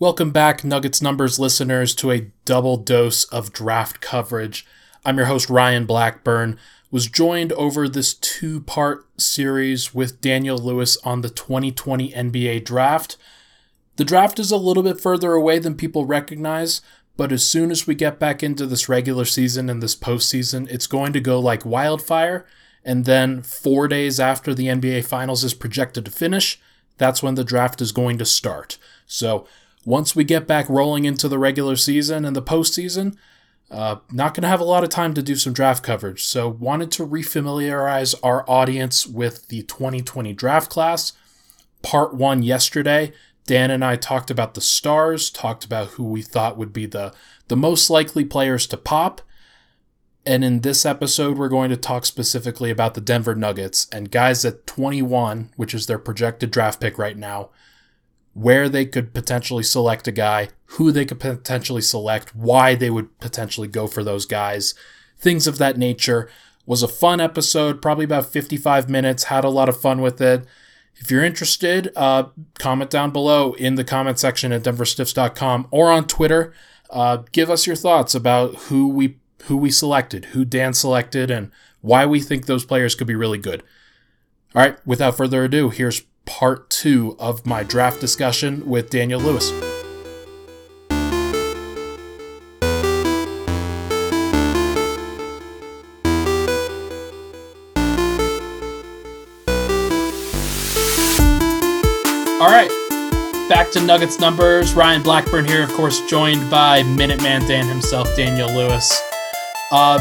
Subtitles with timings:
[0.00, 4.66] Welcome back, Nuggets Numbers listeners, to a double dose of draft coverage.
[5.04, 6.58] I'm your host, Ryan Blackburn.
[6.90, 13.16] Was joined over this two part series with Daniel Lewis on the 2020 NBA draft.
[13.94, 16.80] The draft is a little bit further away than people recognize,
[17.16, 20.88] but as soon as we get back into this regular season and this postseason, it's
[20.88, 22.44] going to go like wildfire.
[22.84, 26.60] And then, four days after the NBA Finals is projected to finish,
[26.98, 28.76] that's when the draft is going to start.
[29.06, 29.46] So,
[29.84, 33.16] once we get back rolling into the regular season and the postseason,
[33.70, 36.24] uh, not going to have a lot of time to do some draft coverage.
[36.24, 41.12] So, wanted to refamiliarize our audience with the 2020 draft class.
[41.82, 43.12] Part one yesterday,
[43.46, 47.12] Dan and I talked about the stars, talked about who we thought would be the,
[47.48, 49.20] the most likely players to pop.
[50.26, 54.44] And in this episode, we're going to talk specifically about the Denver Nuggets and guys
[54.44, 57.50] at 21, which is their projected draft pick right now,
[58.34, 63.18] where they could potentially select a guy, who they could potentially select, why they would
[63.20, 64.74] potentially go for those guys,
[65.16, 66.28] things of that nature.
[66.66, 70.46] Was a fun episode, probably about 55 minutes, had a lot of fun with it.
[70.96, 72.24] If you're interested, uh,
[72.58, 76.54] comment down below in the comment section at denverstiffs.com or on Twitter.
[76.90, 81.50] Uh, give us your thoughts about who we who we selected, who Dan selected, and
[81.82, 83.62] why we think those players could be really good.
[84.54, 89.50] All right, without further ado, here's part two of my draft discussion with Daniel Lewis.
[102.40, 102.68] All right,
[103.48, 104.74] back to Nuggets numbers.
[104.74, 109.00] Ryan Blackburn here, of course, joined by Minuteman Dan himself, Daniel Lewis.
[109.72, 109.98] Uh,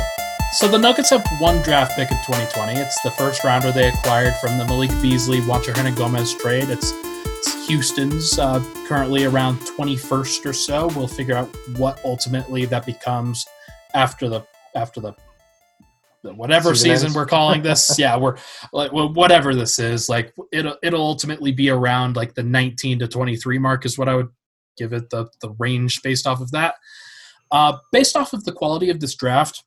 [0.54, 2.80] so the Nuggets have one draft pick in 2020.
[2.80, 6.70] It's the first rounder they acquired from the Malik Beasley, Juancho Hernangomez trade.
[6.70, 10.88] It's, it's Houston's uh, currently around 21st or so.
[10.96, 13.46] We'll figure out what ultimately that becomes
[13.96, 14.46] after the
[14.76, 15.16] after the
[16.22, 18.38] whatever season, season we're calling this yeah we're
[18.72, 23.08] like well, whatever this is like it'll it'll ultimately be around like the 19 to
[23.08, 24.30] 23 mark is what i would
[24.78, 26.76] give it the the range based off of that
[27.52, 29.64] uh based off of the quality of this draft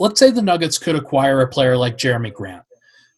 [0.00, 2.64] let's say the nuggets could acquire a player like Jerami grant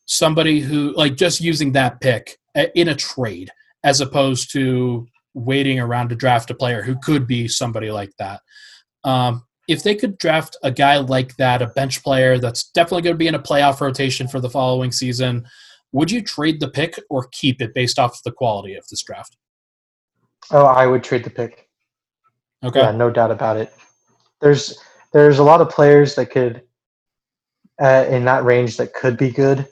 [0.05, 3.51] somebody who like just using that pick uh, in a trade
[3.85, 8.41] as opposed to waiting around to draft a player who could be somebody like that
[9.05, 13.15] um, if they could draft a guy like that, a bench player that's definitely going
[13.15, 15.45] to be in a playoff rotation for the following season,
[15.93, 19.03] would you trade the pick or keep it based off of the quality of this
[19.03, 19.37] draft?
[20.51, 21.69] Oh, I would trade the pick.
[22.65, 22.81] Okay.
[22.81, 23.73] Yeah, no doubt about it.
[24.41, 24.79] There's
[25.13, 26.63] there's a lot of players that could
[27.83, 29.67] uh, in that range that could be good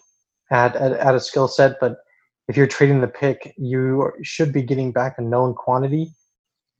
[0.50, 1.98] at at, at a skill set, but
[2.48, 6.12] if you're trading the pick, you should be getting back a known quantity,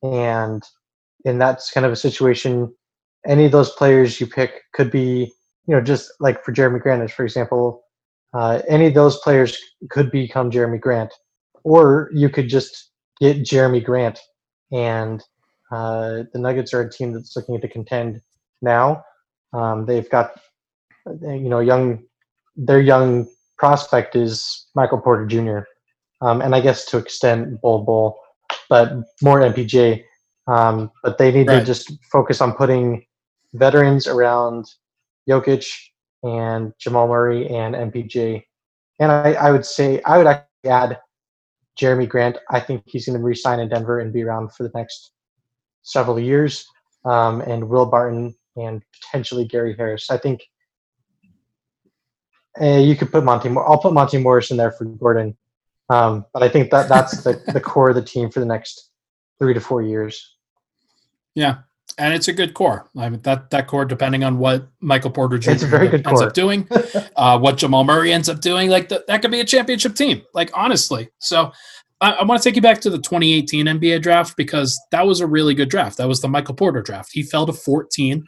[0.03, 0.63] and
[1.25, 2.73] in that kind of a situation
[3.27, 5.33] any of those players you pick could be,
[5.67, 7.83] you know, just like for Jerami Grant, for example,
[8.33, 9.59] uh, any of those players
[9.91, 11.13] could become Jerami Grant,
[11.65, 12.91] or you could just
[13.21, 14.19] get Jerami Grant.
[14.73, 15.23] And
[15.73, 18.21] uh, the Nuggets are a team that's looking to contend
[18.63, 19.05] now.
[19.53, 20.41] Um, they've got,
[21.06, 22.05] you know, young,
[22.56, 23.27] their young
[23.59, 25.61] prospect is Michael Porter Jr.
[26.22, 28.19] Um, and I guess to extend Bol Bull,
[28.69, 30.05] but more MPJ.
[30.47, 31.60] Um, but they need right.
[31.60, 33.05] to just focus on putting
[33.55, 34.66] veterans around
[35.28, 35.66] Jokic
[36.22, 38.43] and Jamal Murray and MPJ.
[38.99, 40.99] And I, I would say I would actually add
[41.78, 42.39] Jerami Grant.
[42.50, 45.12] I think he's going to resign in Denver and be around for the next
[45.83, 46.66] several years.
[47.05, 50.10] Um, and Will Barton and potentially Gary Harris.
[50.10, 50.43] I think
[52.61, 53.49] uh, you could put Monte.
[53.49, 55.37] I'll put Monte Morris in there for Gordon.
[55.91, 58.91] Um, but I think that that's the, the core of the team for the next
[59.38, 60.37] three to four years.
[61.34, 61.59] Yeah,
[61.99, 62.89] and it's a good core.
[62.97, 65.50] I mean, that that core, depending on what Michael Porter Jr.
[65.53, 66.28] It's a very good ends core.
[66.28, 66.66] up doing,
[67.16, 70.22] uh, what Jamal Murray ends up doing, like the, that could be a championship team.
[70.34, 71.53] Like honestly, so
[72.00, 75.21] I, I want to take you back to the 2018 NBA draft because that was
[75.21, 75.98] a really good draft.
[75.98, 77.10] That was the Michael Porter draft.
[77.13, 78.25] He fell to 14.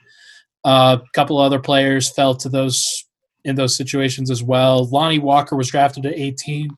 [0.64, 3.05] A uh, couple other players fell to those
[3.44, 4.85] in those situations as well.
[4.87, 6.71] Lonnie Walker was drafted at 18.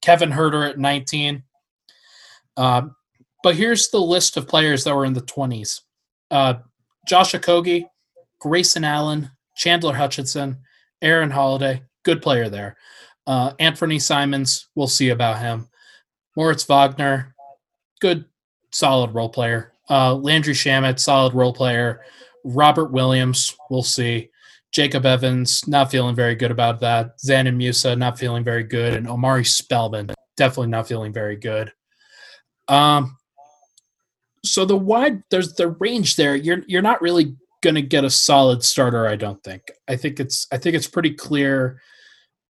[0.00, 1.42] Kevin Huerter at 19.
[2.56, 2.82] Uh,
[3.42, 5.80] but here's the list of players that were in the 20s
[6.30, 6.54] uh,
[7.06, 7.84] Josh Okogie,
[8.40, 10.58] Grayson Allen, Chandler Hutchison,
[11.00, 12.76] Aaron Holiday, good player there.
[13.26, 15.68] Uh, Anthony Simons, we'll see about him.
[16.36, 17.34] Moritz Wagner,
[18.00, 18.24] good,
[18.72, 19.72] solid role player.
[19.90, 22.00] Uh, Landry Shamet, solid role player.
[22.44, 24.30] Robert Williams, we'll see.
[24.72, 27.18] Jacob Evans, not feeling very good about that.
[27.18, 28.94] Dzanan Musa, not feeling very good.
[28.94, 31.72] And Omari Spellman, definitely not feeling very good.
[32.68, 33.16] Um,
[34.44, 36.34] So the wide there's the range there.
[36.34, 39.06] You're you're not really going to get a solid starter.
[39.06, 39.62] I don't think.
[39.88, 41.80] I think it's I think it's pretty clear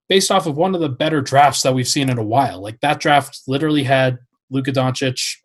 [0.09, 2.61] based off of one of the better drafts that we've seen in a while.
[2.63, 4.19] Like that draft literally had
[4.51, 5.37] Luka Doncic,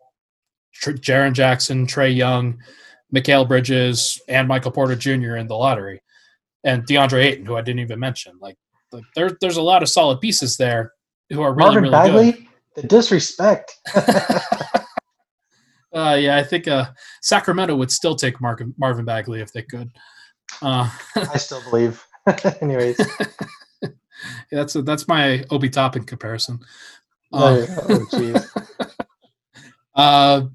[0.74, 2.58] Tr- Jaren Jackson, Trae Young,
[3.14, 5.36] Mikal Bridges, and Michael Porter Jr.
[5.36, 6.00] in the lottery,
[6.64, 8.32] and DeAndre Ayton, who I didn't even mention.
[8.40, 8.56] Like,
[8.92, 10.92] like there, there's a lot of solid pieces there
[11.30, 12.46] who are really, Marvin really Bagley, good.
[12.76, 13.72] the disrespect.
[15.90, 16.84] Uh, yeah, I think uh,
[17.22, 19.90] Sacramento would still take Mark, Marvin Bagley if they could.
[20.60, 22.04] Uh, I still believe.
[22.60, 23.00] Anyways,
[24.52, 26.60] that's a, that's my Obi Toppin comparison.
[27.32, 28.48] oh, Uh, oh, jeez.
[29.94, 30.50] Uh, but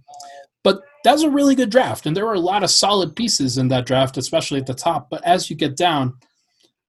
[1.04, 3.86] that's a really good draft, and there were a lot of solid pieces in that
[3.86, 5.10] draft, especially at the top.
[5.10, 6.14] But as you get down,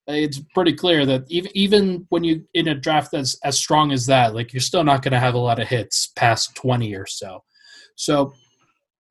[0.06, 4.06] it's pretty clear that even even when you in a draft that's as strong as
[4.06, 7.06] that, like you're still not going to have a lot of hits past twenty or
[7.06, 7.42] so.
[7.96, 8.34] So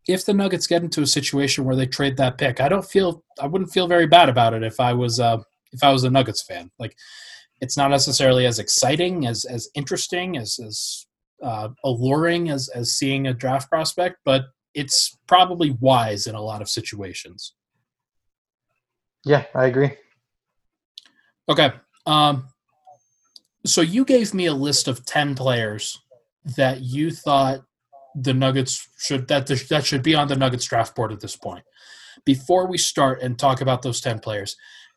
[0.07, 3.23] if the Nuggets get into a situation where they trade that pick, I don't feel
[3.41, 5.37] I wouldn't feel very bad about it if I was uh,
[5.71, 6.69] if I was a Nuggets fan.
[6.77, 6.95] Like
[7.61, 11.05] it's not necessarily as exciting as as interesting as as
[11.41, 16.61] uh, alluring as as seeing a draft prospect, but it's probably wise in a lot
[16.61, 17.53] of situations.
[19.25, 19.91] yeah, I agree.
[21.49, 21.71] Okay.
[22.05, 22.47] Um,
[23.65, 25.99] so you gave me a list of ten players
[26.57, 27.61] that you thought
[28.15, 31.63] the Nuggets should that that should be on the Nuggets draft board at this point.
[32.25, 34.55] Before we start and talk about those ten players,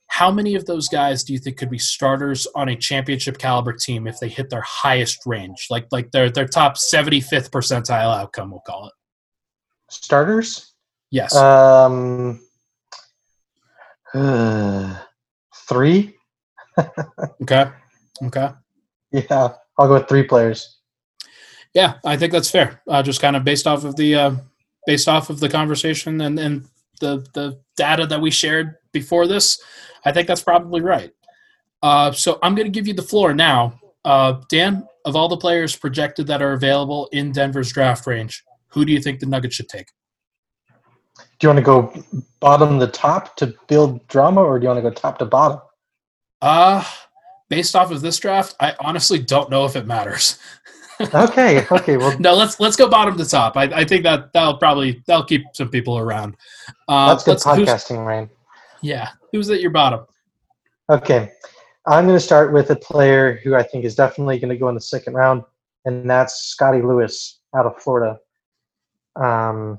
[0.08, 3.72] how many of those guys do you think could be starters on a championship caliber
[3.72, 8.16] team if they hit their highest range, like like their their top seventy fifth percentile
[8.16, 8.50] outcome?
[8.50, 8.92] We'll call it.
[9.90, 10.72] Starters.
[11.10, 11.34] Yes.
[11.34, 12.40] Um,
[15.68, 16.14] three.
[17.42, 17.66] okay.
[18.24, 18.48] Okay.
[19.12, 19.48] Yeah,
[19.78, 20.78] I'll go with three players.
[21.74, 22.80] Yeah, I think that's fair.
[22.88, 24.34] Uh, just kind of based off of the uh,
[24.86, 26.66] based off of the conversation and, and
[27.00, 29.60] the the data that we shared before this,
[30.04, 31.10] I think that's probably right.
[31.82, 34.86] Uh, so I'm going to give you the floor now, uh, Dan.
[35.04, 39.00] Of all the players projected that are available in Denver's draft range, who do you
[39.00, 39.88] think the Nuggets should take?
[41.38, 42.04] Do you want to go
[42.40, 45.60] bottom to top to build drama, or do you want to go top to bottom?
[46.42, 46.84] Uh
[47.48, 50.38] based off of this draft, I honestly don't know if it matters.
[51.14, 51.98] Okay, okay.
[51.98, 53.54] Well, no, let's let's go bottom to top.
[53.58, 56.38] I, I think that that'll probably that'll keep some people around.
[56.88, 58.30] Uh, that's good podcasting, Ryan.
[58.80, 60.06] Yeah, who's at your bottom?
[60.88, 61.32] Okay,
[61.86, 64.70] I'm going to start with a player who I think is definitely going to go
[64.70, 65.42] in the second round,
[65.84, 68.18] and that's Scottie Lewis out of Florida.
[69.20, 69.78] Um,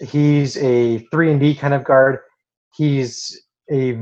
[0.00, 2.18] he's a three and D kind of guard.
[2.74, 3.96] He's a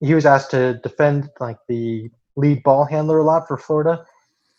[0.00, 4.04] he was asked to defend like the lead ball handler a lot for Florida,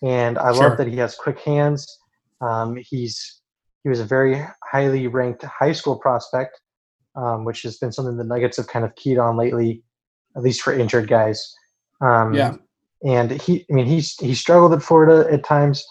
[0.04, 0.70] and I Sure.
[0.70, 1.86] love that he has quick hands.
[2.42, 3.42] Um, he's
[3.84, 6.60] he was a very highly ranked high school prospect,
[7.16, 9.84] um, which has been something the Nuggets have kind of keyed on lately,
[10.36, 11.54] at least for injured guys.
[12.02, 12.56] Um, Yeah.
[13.04, 15.86] and he, I mean, he's he struggled at Florida at times,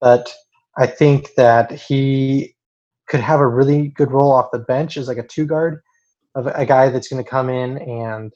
[0.00, 0.32] but
[0.78, 2.54] I think that he
[3.08, 5.80] could have a really good role off the bench as like a two guard
[6.34, 8.32] of a guy that's going to come in and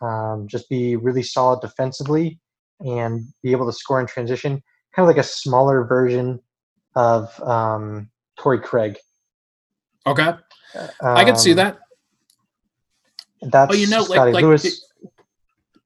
[0.00, 2.38] um, just be really solid defensively
[2.80, 4.62] and be able to score in transition,
[4.94, 6.40] kind of like a smaller version
[6.94, 8.08] of um,
[8.38, 8.96] Torrey Craig.
[10.06, 10.32] Okay,
[11.02, 11.78] I can see Um, that.
[13.42, 14.82] That's Well, you know, like- Scottie like Lewis.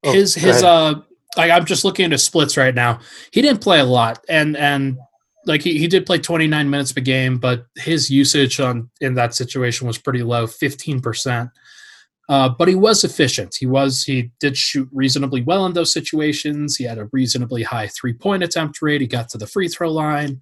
[0.02, 0.94] Oh, his go his uh,
[1.36, 3.00] like I'm just looking at his splits right now.
[3.32, 4.98] He didn't play a lot, and and
[5.46, 9.34] like he, he did play 29 minutes per game, but his usage on in that
[9.34, 11.50] situation was pretty low, 15 percent.
[12.28, 13.56] Uh, but he was efficient.
[13.58, 16.76] He was he did shoot reasonably well in those situations.
[16.76, 19.00] He had a reasonably high three point attempt rate.
[19.00, 20.40] He got to the free throw line.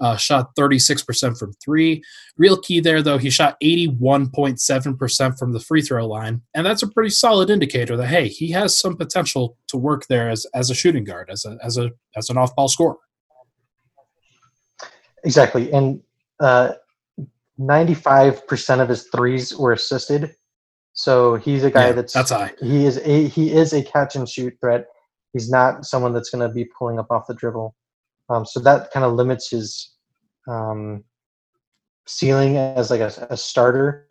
[0.00, 2.02] Uh, shot 36% from three.
[2.36, 6.42] Real key there, though, he shot 81.7% from the free throw line.
[6.52, 10.28] And that's a pretty solid indicator that, hey, he has some potential to work there
[10.28, 12.96] as, as a shooting guard, as, a, as, a, as an off ball scorer.
[15.24, 15.72] Exactly.
[15.72, 16.00] And
[16.40, 16.72] uh,
[17.58, 20.34] 95% of his threes were assisted.
[20.92, 22.52] So he's a guy Yeah, that's that's high.
[22.60, 24.86] he is a he is a catch and shoot threat.
[25.32, 27.74] He's not someone that's going to be pulling up off the dribble.
[28.30, 29.92] Um, so that kind of limits his
[30.48, 31.02] um,
[32.06, 34.06] ceiling as like a, a starter.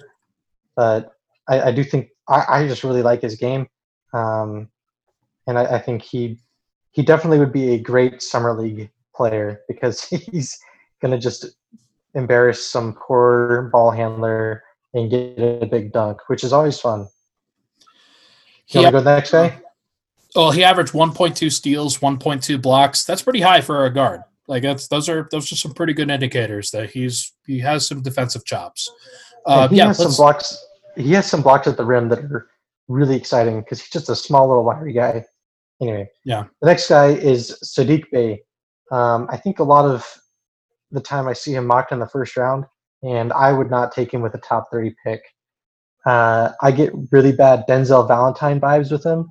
[0.76, 1.14] But
[1.48, 3.68] I, I do think I, I just really like his game,
[4.14, 4.68] um,
[5.48, 6.38] and I, I think he
[6.92, 10.58] he definitely would be a great summer league player because he's
[11.04, 11.46] going to just
[12.16, 17.08] embarrass some poor ball handler and get a big dunk, which is always fun.
[18.70, 19.60] You want to go next guy?
[20.36, 23.04] well, he averaged 1.2 steals, 1.2 blocks.
[23.04, 24.22] That's pretty high for a guard.
[24.48, 28.02] Like that's those are those are some pretty good indicators that he's he has some
[28.02, 28.92] defensive chops.
[29.46, 30.66] Uh, he yeah, has some blocks.
[30.98, 32.50] He has some blocks at the rim that are
[32.90, 35.26] really exciting because he's just a small little wiry guy.
[35.82, 36.46] Anyway, Yeah.
[36.62, 38.44] The next guy is Saddiq Bey.
[38.92, 40.06] Um, I think a lot of
[40.94, 42.66] the time I see him mocked in the first round,
[43.02, 45.22] and I would not take him with a top thirty pick.
[46.06, 49.30] Uh, I get really bad Denzel Valentine vibes with him,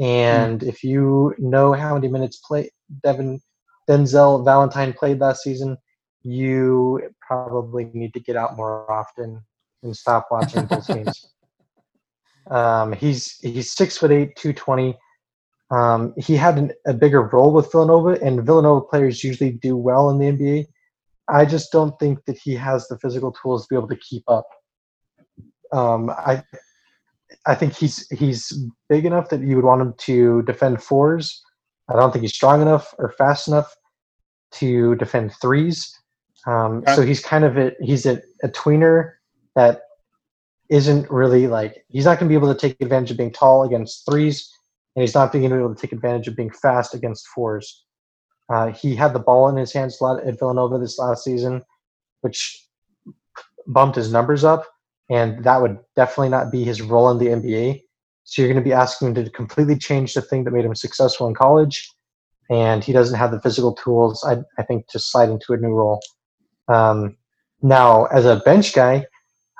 [0.00, 2.70] and if you know how many minutes play
[3.02, 3.40] Devin
[3.88, 5.76] Denzel Valentine played last season,
[6.22, 9.42] you probably need to get out more often
[9.82, 11.28] and stop watching Bulls games.
[12.50, 14.96] Um, he's he's six foot eight, two twenty.
[15.70, 20.10] Um, he had an, a bigger role with Villanova, and Villanova players usually do well
[20.10, 20.66] in the NBA.
[21.30, 24.24] I just don't think that he has the physical tools to be able to keep
[24.28, 24.46] up.
[25.72, 26.42] Um, I
[27.46, 28.52] I think he's he's
[28.88, 31.42] big enough that you would want him to defend fours.
[31.88, 33.74] I don't think he's strong enough or fast enough
[34.52, 35.96] to defend threes.
[36.46, 39.12] Um, so he's kind of a he's a, a tweener
[39.54, 39.82] that
[40.68, 43.64] isn't really like he's not going to be able to take advantage of being tall
[43.64, 44.50] against threes,
[44.96, 47.84] and he's not being able to take advantage of being fast against fours.
[48.50, 51.62] Uh, he had the ball in his hands a lot at Villanova this last season,
[52.22, 52.66] which
[53.66, 54.66] bumped his numbers up,
[55.08, 57.82] and that would definitely not be his role in the NBA.
[58.24, 60.74] So you're going to be asking him to completely change the thing that made him
[60.74, 61.90] successful in college,
[62.50, 65.70] and he doesn't have the physical tools, I, I think, to slide into a new
[65.70, 66.00] role.
[66.68, 67.16] Um,
[67.62, 69.06] now, as a bench guy,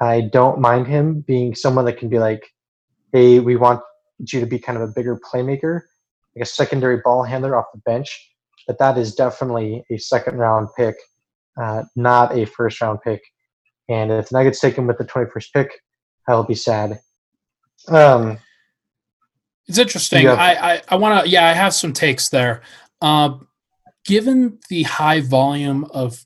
[0.01, 2.49] I don't mind him being someone that can be like,
[3.13, 3.83] hey, we want
[4.19, 5.83] you to be kind of a bigger playmaker,
[6.35, 8.30] like a secondary ball handler off the bench.
[8.71, 10.95] But that is definitely a second round pick,
[11.61, 13.21] uh, not a first round pick.
[13.89, 15.73] And if the Nuggets take him with the 21st pick,
[16.29, 17.01] I will be sad.
[17.89, 18.39] Um,
[19.67, 20.23] It's interesting.
[20.23, 20.35] Yeah.
[20.35, 21.29] I I, I want to.
[21.29, 22.63] Yeah, I have some takes there.
[23.03, 23.39] Uh,
[24.05, 26.25] given the high volume of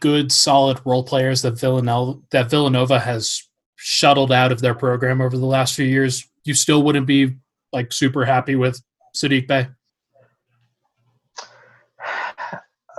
[0.00, 5.38] good, solid role players that Villanova that Villanova has shuttled out of their program over
[5.38, 7.36] the last few years, you still wouldn't be
[7.72, 8.82] like super happy with
[9.16, 9.68] Saddiq Bey.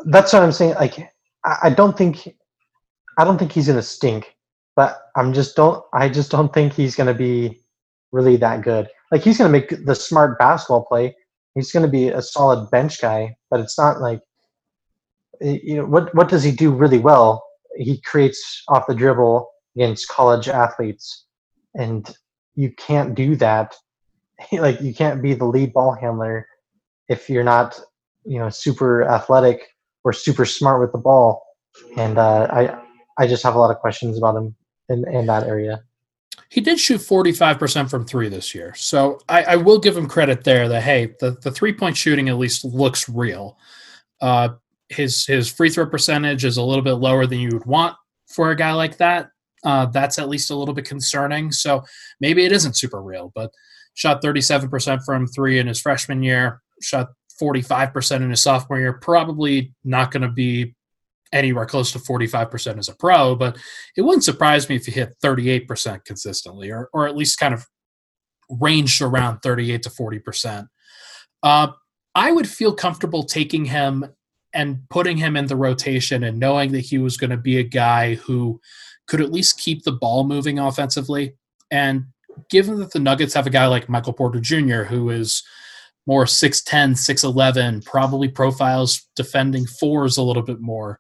[0.06, 0.76] That's what I'm saying.
[0.76, 1.00] Like,
[1.44, 2.36] I, I don't think,
[3.18, 4.36] I don't think he's gonna stink,
[4.76, 5.84] but I'm just don't.
[5.94, 7.62] I just don't think he's gonna be
[8.12, 8.90] really that good.
[9.12, 11.16] Like, he's gonna make the smart basketball play.
[11.56, 14.22] He's gonna be a solid bench guy, but it's not like,
[15.42, 17.44] you know, what what does he do really well?
[17.78, 21.26] He creates off the dribble against college athletes,
[21.76, 22.10] and
[22.56, 23.76] you can't do that.
[24.52, 26.46] Like, you can't be the lead ball handler
[27.08, 27.80] if you're not,
[28.26, 29.73] you know, super athletic
[30.04, 31.44] or super smart with the ball.
[31.98, 32.84] And uh, I
[33.18, 34.56] I just have a lot of questions about him
[34.90, 35.84] in, in that area.
[36.50, 38.74] He did shoot 45% from three this year.
[38.76, 42.30] So I, I will give him credit there that, hey, the, the three point shooting
[42.30, 43.58] at least looks real.
[44.22, 44.50] Uh,
[44.90, 47.96] his, his free throw percentage is a little bit lower than you would want
[48.28, 49.30] for a guy like that.
[49.64, 51.52] Uh, that's at least a little bit concerning.
[51.52, 51.84] So
[52.20, 53.52] maybe it isn't super real, but
[53.94, 57.10] shot 37% from three in his freshman year, shot
[57.44, 58.94] 45% in his sophomore year.
[58.94, 60.76] Probably not going to be
[61.34, 63.58] anywhere close to 45% as a pro, but
[63.98, 67.66] it wouldn't surprise me if he hit 38% consistently or, or at least kind of
[68.50, 70.68] ranged around 38 to 40%.
[71.42, 71.68] Uh,
[72.16, 74.06] I would feel comfortable taking him
[74.54, 77.64] and putting him in the rotation and knowing that he was going to be a
[77.64, 78.62] guy who
[79.08, 81.36] could at least keep the ball moving offensively.
[81.72, 82.06] And
[82.50, 85.44] given that the Nuggets have a guy like Michael Porter Jr., who is
[86.06, 91.00] more 6'10, 6'11, probably profiles defending fours a little bit more.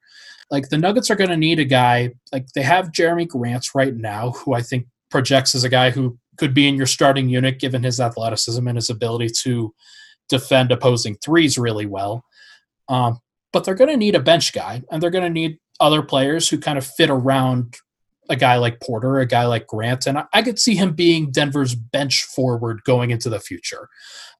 [0.50, 3.96] Like the Nuggets are going to need a guy, like they have Jerami Grants right
[3.96, 7.60] now, who I think projects as a guy who could be in your starting unit
[7.60, 9.74] given his athleticism and his ability to
[10.30, 12.24] defend opposing threes really well.
[12.88, 13.20] Um,
[13.52, 16.50] but they're going to need a bench guy, and they're going to need other players
[16.50, 17.76] who kind of fit around
[18.30, 21.32] a guy like Porter, a guy like Grant, and I, I could see him being
[21.32, 23.90] Denver's bench forward going into the future.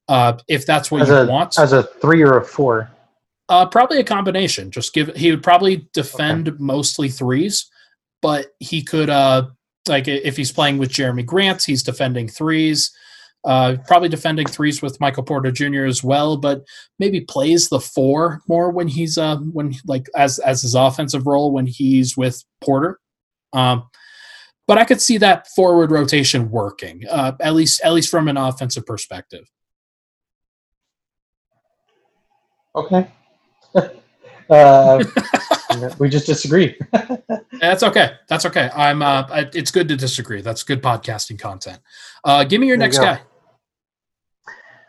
[0.08, 2.90] Uh, if that's what As you a want, as a three or a four.
[3.50, 4.70] uh, probably a combination.
[4.72, 7.70] Just give he would probably defend mostly threes,
[8.22, 9.48] but he could uh
[9.88, 12.92] like if he's playing with Jerami Grant, he's defending threes.
[13.46, 15.84] Uh, probably defending threes with Michael Porter Jr.
[15.86, 16.64] as well, but
[17.00, 21.52] maybe plays the four more when he's uh when like as as his offensive role
[21.52, 23.00] when he's with Porter.
[23.52, 23.84] Um,
[24.66, 28.38] but I could see that forward rotation working uh, at least at least from an
[28.38, 29.46] offensive perspective.
[32.76, 33.08] Okay.
[34.50, 35.04] uh,
[36.00, 36.78] we just disagree.
[37.62, 38.14] That's okay.
[38.28, 38.70] That's okay.
[38.76, 39.02] I'm.
[39.02, 40.42] Uh, I, it's good to disagree.
[40.42, 41.80] That's good podcasting content.
[42.24, 43.04] Uh, give me your There next go.
[43.06, 43.22] guy.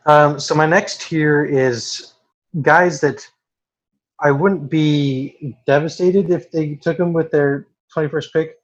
[0.07, 2.15] Um, so my next here is
[2.63, 3.27] guys that
[4.21, 8.57] I wouldn't be devastated if they took him with their 21st pick.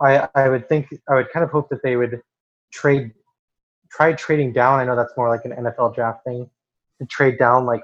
[0.00, 2.22] I I would think I would kind of hope that they would
[2.72, 3.12] trade
[3.90, 4.80] try trading down.
[4.80, 6.48] I know that's more like an NFL draft thing
[7.00, 7.82] to trade down like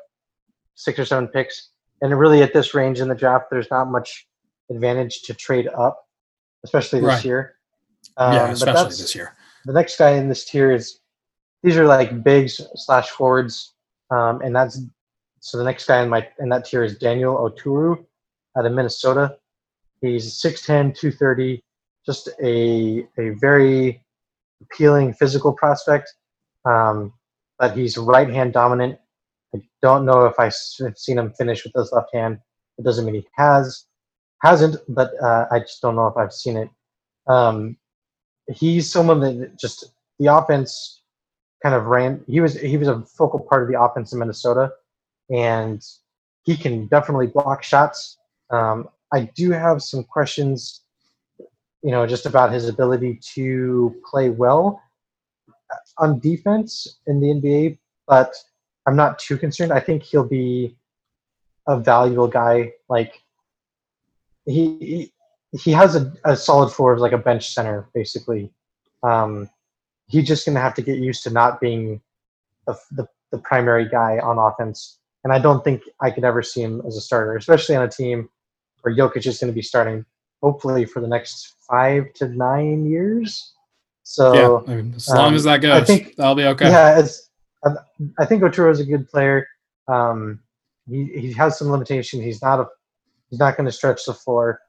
[0.75, 1.71] six or seven picks.
[2.03, 4.27] And really, at this range in the draft, there's not much
[4.71, 6.05] advantage to trade up,
[6.65, 7.25] especially this Right.
[7.25, 7.57] year.
[8.19, 9.35] yeah, Um, but especially this year.
[9.65, 11.01] the next guy in this tier is
[11.63, 13.75] these are like bigs slash forwards,
[14.11, 14.81] um, and that's
[15.41, 18.05] so the next guy in my in that tier is Daniel Oturu
[18.57, 19.39] out of Minnesota.
[20.01, 21.63] He's 6'10", 230,
[22.05, 24.05] just a a very
[24.63, 26.13] appealing physical prospect,
[26.67, 27.13] um,
[27.59, 28.99] but he's right hand dominant.
[29.55, 32.39] I don't know if I've seen him finish with his left hand.
[32.79, 33.87] It doesn't mean he has
[34.45, 36.69] hasn't, but uh, I just don't know if I've seen it.
[37.27, 37.77] Um,
[38.49, 41.03] he's someone that just the offense
[41.63, 42.23] kind of ran.
[42.29, 44.71] He was he was a focal part of the offense in Minnesota,
[45.31, 45.83] and
[46.43, 48.19] he can definitely block shots.
[48.51, 50.83] Um, I do have some questions,
[51.83, 54.83] you know, just about his ability to play well
[55.99, 58.35] on defense in the NBA, but
[58.87, 59.73] I'm not too concerned.
[59.73, 60.77] I think he'll be
[61.67, 62.73] a valuable guy.
[62.89, 63.23] Like
[64.47, 65.13] he
[65.53, 68.51] he, has a, a solid floor of like a bench center, basically.
[69.03, 69.49] Um,
[70.09, 72.01] he's just gonna have to get used to not being
[72.67, 74.99] the, the the primary guy on offense.
[75.25, 77.89] And I don't think I could ever see him as a starter, especially on a
[77.89, 78.29] team
[78.83, 80.05] where Jokic is going to be starting,
[80.43, 83.55] hopefully for the next five to nine years.
[84.03, 86.69] So yeah, I mean, as long um, as that I goes, think- that'll be okay.
[86.69, 87.09] yeah, um,
[88.19, 89.47] I think Oturu is a good player.
[89.89, 90.41] Um,
[90.89, 92.23] he he has some limitation.
[92.23, 92.67] He's not a
[93.31, 94.61] he's not going to stretch the floor.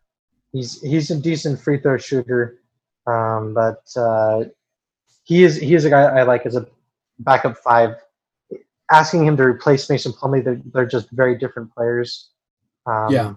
[0.53, 2.59] He's he's a decent free throw shooter,
[3.07, 4.45] um, but uh,
[5.23, 6.65] he is he is a guy I like as a
[7.19, 7.95] backup five.
[8.91, 12.29] Asking him to replace Mason Plumlee, they're they're just very different players.
[12.85, 13.33] Um, Yeah.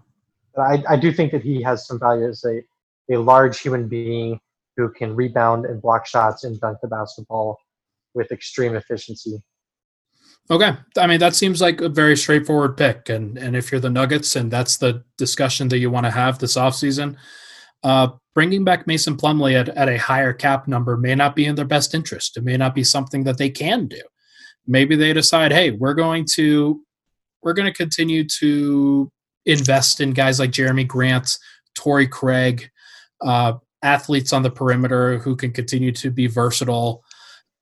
[0.55, 2.63] but I I do think that he has some value as a
[3.11, 4.39] a large human being
[4.77, 7.59] who can rebound and block shots and dunk the basketball
[8.15, 9.43] with extreme efficiency.
[10.51, 10.73] Okay.
[10.97, 13.11] I mean, that seems like a very straightforward pick.
[13.11, 16.39] And and if you're the Nuggets and that's the discussion that you want to have
[16.39, 17.17] this offseason,
[17.83, 21.55] uh, bringing back Mason Plumlee at, at a higher cap number may not be in
[21.55, 22.37] their best interest.
[22.37, 24.01] It may not be something that they can do.
[24.67, 26.81] Maybe they decide, hey, we're going to
[27.43, 29.11] we're going to continue to
[29.45, 31.37] invest in guys like Jerami Grant,
[31.75, 32.71] Torrey Craig,
[33.23, 37.05] uh, athletes on the perimeter who can continue to be versatile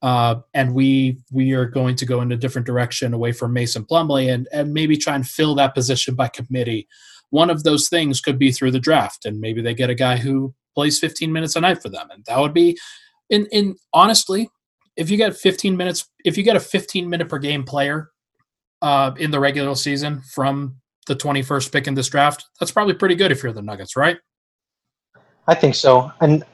[0.07, 3.85] uh, and we we are going to go in a different direction away from Mason
[3.85, 6.87] Plumlee and and maybe try and fill that position by committee.
[7.31, 10.16] One of those things could be through the draft, and maybe they get a guy
[10.16, 12.79] who plays 15 minutes a night for them, and that would be,
[13.31, 14.49] in in honestly,
[14.97, 18.11] if you get 15 minutes, if you get a 15 minute per game player
[18.83, 20.77] uh, in the regular season from
[21.09, 24.19] the 21st pick in this draft, that's probably pretty good if you're the Nuggets, right?
[25.49, 26.45] I think so, and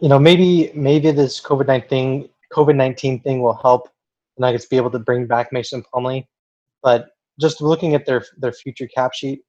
[0.00, 3.88] you know maybe maybe this COVID nineteen COVID nineteen thing will help
[4.36, 6.26] the Nuggets be able to bring back Mason Plumlee.
[6.82, 7.08] But
[7.40, 9.42] just looking at their their future cap sheet,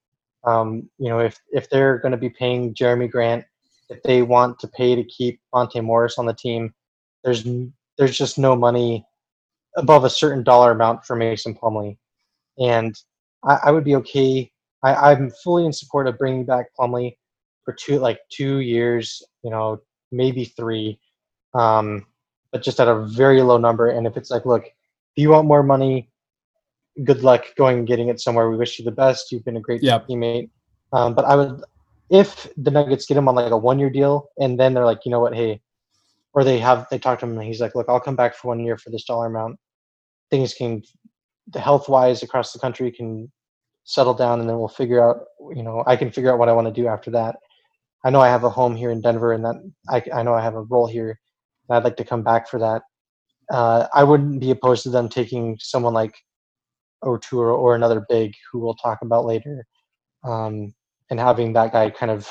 [0.44, 3.46] um, you know if if they're going to be paying Jerami Grant,
[3.90, 6.74] if they want to pay to keep Monte Morris on the team,
[7.24, 7.48] there's
[7.98, 9.06] there's just no money
[9.78, 11.98] above a certain dollar amount for Mason Plumlee,
[12.60, 12.96] and
[13.44, 14.52] I, I would be okay.
[14.84, 17.16] I, I'm fully in support of bringing back Plumlee
[17.66, 21.00] for two like two years, you know, maybe three,
[21.54, 22.06] um,
[22.58, 23.88] but just at a very low number.
[23.88, 26.10] And if it's like, look, if you want more money,
[27.04, 28.50] good luck going and getting it somewhere.
[28.50, 29.32] We wish you the best.
[29.32, 30.08] You've been a great Yep.
[30.08, 30.50] teammate.
[30.92, 31.62] Um, but I would,
[32.10, 35.06] if the Nuggets get him on like a one year deal, and then they're like,
[35.06, 35.62] you know what, hey,
[36.34, 38.48] or they have they talk to him and he's like, look, I'll come back for
[38.48, 39.60] one year for this dollar amount.
[40.32, 40.82] Things can,
[41.54, 43.32] the health wise across the country can
[43.84, 45.18] settle down, and then we'll figure out.
[45.56, 47.36] You know, I can figure out what I want to do after that.
[48.04, 49.56] I know I have a home here in Denver, and that
[49.88, 51.20] I, I know I have a role here,
[51.68, 52.82] and I'd like to come back for that.
[53.52, 56.16] Uh, I wouldn't be opposed to them taking someone like
[57.04, 59.66] Oturu or another big, who we'll talk about later,
[60.24, 60.74] um,
[61.10, 62.30] and having that guy kind of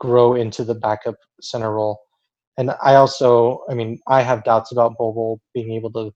[0.00, 2.00] grow into the backup center role.
[2.56, 6.12] And I also, I mean, I have doubts about Bobo being able to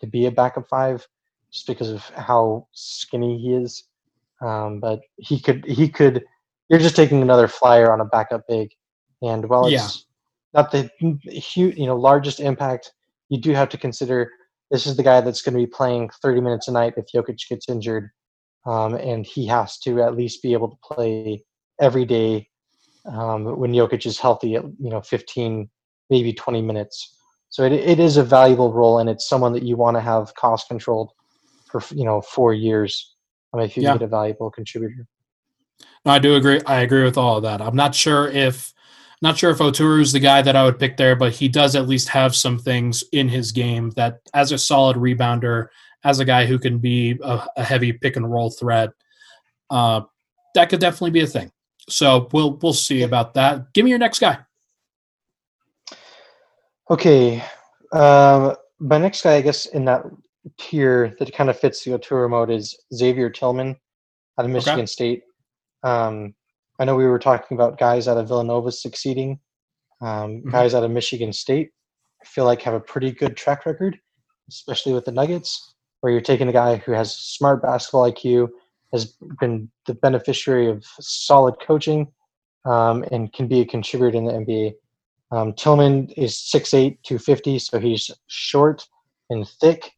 [0.00, 1.06] to be a backup five,
[1.52, 3.84] just because of how skinny he is.
[4.40, 6.24] Um, but he could, he could.
[6.68, 8.70] You're just taking another flyer on a backup big,
[9.22, 9.88] and while it's Yeah.
[10.54, 10.90] Not the
[11.28, 12.92] huge, you know, largest impact,
[13.28, 14.30] you do have to consider
[14.70, 17.48] this is the guy that's going to be playing 30 minutes a night if Jokic
[17.48, 18.10] gets injured,
[18.66, 21.44] um, and he has to at least be able to play
[21.80, 22.48] every day
[23.06, 25.68] um, when Jokic is healthy at you know 15,
[26.10, 27.18] maybe 20 minutes.
[27.48, 30.34] So it, it is a valuable role, and it's someone that you want to have
[30.34, 31.12] cost controlled
[31.70, 33.14] for you know four years.
[33.52, 33.92] I mean, if you Yeah.
[33.92, 35.06] get a valuable contributor.
[36.04, 36.60] No, I do agree.
[36.66, 37.60] I agree with all of that.
[37.60, 38.72] I'm not sure if
[39.22, 41.76] not sure if Oturu is the guy that I would pick there, but he does
[41.76, 45.68] at least have some things in his game that, as a solid rebounder,
[46.04, 48.90] as a guy who can be a, a heavy pick and roll threat,
[49.70, 50.02] uh,
[50.54, 51.50] that could definitely be a thing.
[51.88, 53.72] So we'll we'll see about that.
[53.72, 54.38] Give me your next guy.
[56.90, 57.42] Okay,
[57.92, 60.04] um, my next guy, I guess, in that
[60.58, 63.76] tier that kind of fits the Oturu mode is Xavier Tillman
[64.38, 65.22] out of Michigan State.
[65.84, 66.34] Um,
[66.82, 69.38] I know we were talking about guys out of Villanova succeeding.
[70.00, 70.50] Um, Mhm.
[70.50, 71.70] Guys out of Michigan State,
[72.20, 74.00] I feel like have a pretty good track record,
[74.48, 78.48] especially with the Nuggets, where you're taking a guy who has smart basketball IQ,
[78.90, 82.12] has been the beneficiary of solid coaching,
[82.64, 84.74] um, and can be a contributor in the NBA.
[85.30, 88.88] Um, Tillman is 6'8", 250, so he's short
[89.30, 89.92] and thick,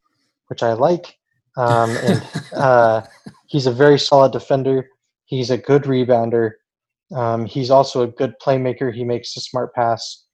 [0.49, 1.19] which I like.
[1.57, 3.07] Um, and uh,
[3.47, 4.91] he's a very solid defender.
[5.25, 6.57] He's a good rebounder.
[7.13, 8.95] Um, he's also a good playmaker.
[8.95, 10.25] He makes a smart pass.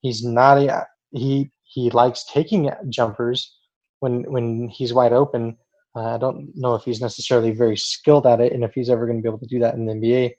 [0.00, 3.56] He's not a he he likes taking jumpers
[4.00, 5.56] when when he's wide open.
[5.96, 9.06] Uh, I don't know if he's necessarily very skilled at it, and if he's ever
[9.06, 10.32] going to be able to do that in the NBA.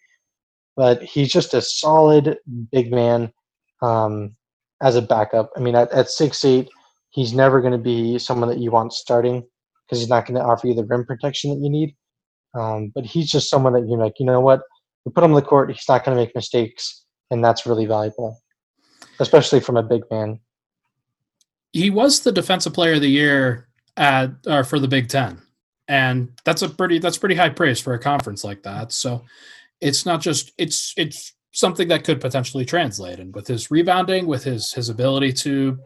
[0.75, 2.37] But he's just a solid
[2.71, 3.33] big man
[3.81, 4.35] um,
[4.81, 5.51] as a backup.
[5.57, 6.69] I mean, at, six eight,
[7.09, 9.45] he's never going to be someone that you want starting
[9.85, 11.95] because he's not going to offer you the rim protection that you need.
[12.57, 14.61] Um, but he's just someone that you're like, you know what?
[15.13, 15.71] Put him on the court.
[15.71, 18.39] He's not going to make mistakes, and that's really valuable,
[19.19, 20.39] especially from a big man.
[21.73, 23.67] he was the defensive player of the year
[23.97, 25.41] at uh, for the Big Ten,
[25.87, 28.91] and that's a pretty that's pretty high praise for a conference like that.
[28.91, 29.23] So
[29.81, 33.19] it's not just it's it's something that could potentially translate.
[33.19, 35.77] And with his rebounding, with his his ability to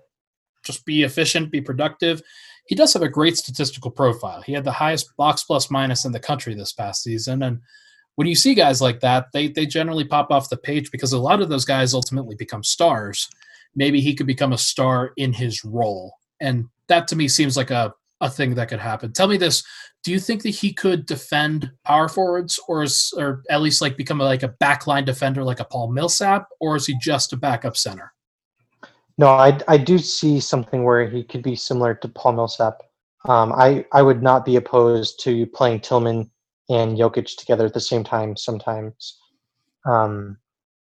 [0.63, 2.21] just be efficient, be productive,
[2.67, 4.41] he does have a great statistical profile.
[4.41, 7.59] He had the highest box plus minus in the country this past season, and
[8.15, 11.19] when you see guys like that, they they generally pop off the page because a
[11.19, 13.29] lot of those guys ultimately become stars
[13.75, 16.15] maybe he could become a star in his role.
[16.39, 19.13] And that to me seems like a, a thing that could happen.
[19.13, 19.63] Tell me this.
[20.03, 23.97] Do you think that he could defend power forwards or is, or at least like
[23.97, 27.37] become a, like a backline defender like a Paul Millsap or is he just a
[27.37, 28.13] backup center?
[29.17, 32.81] No, I, I do see something where he could be similar to Paul Millsap.
[33.25, 36.29] Um, I, I would not be opposed to playing Tillman
[36.69, 39.19] and Jokic together at the same time sometimes.
[39.85, 40.37] Um,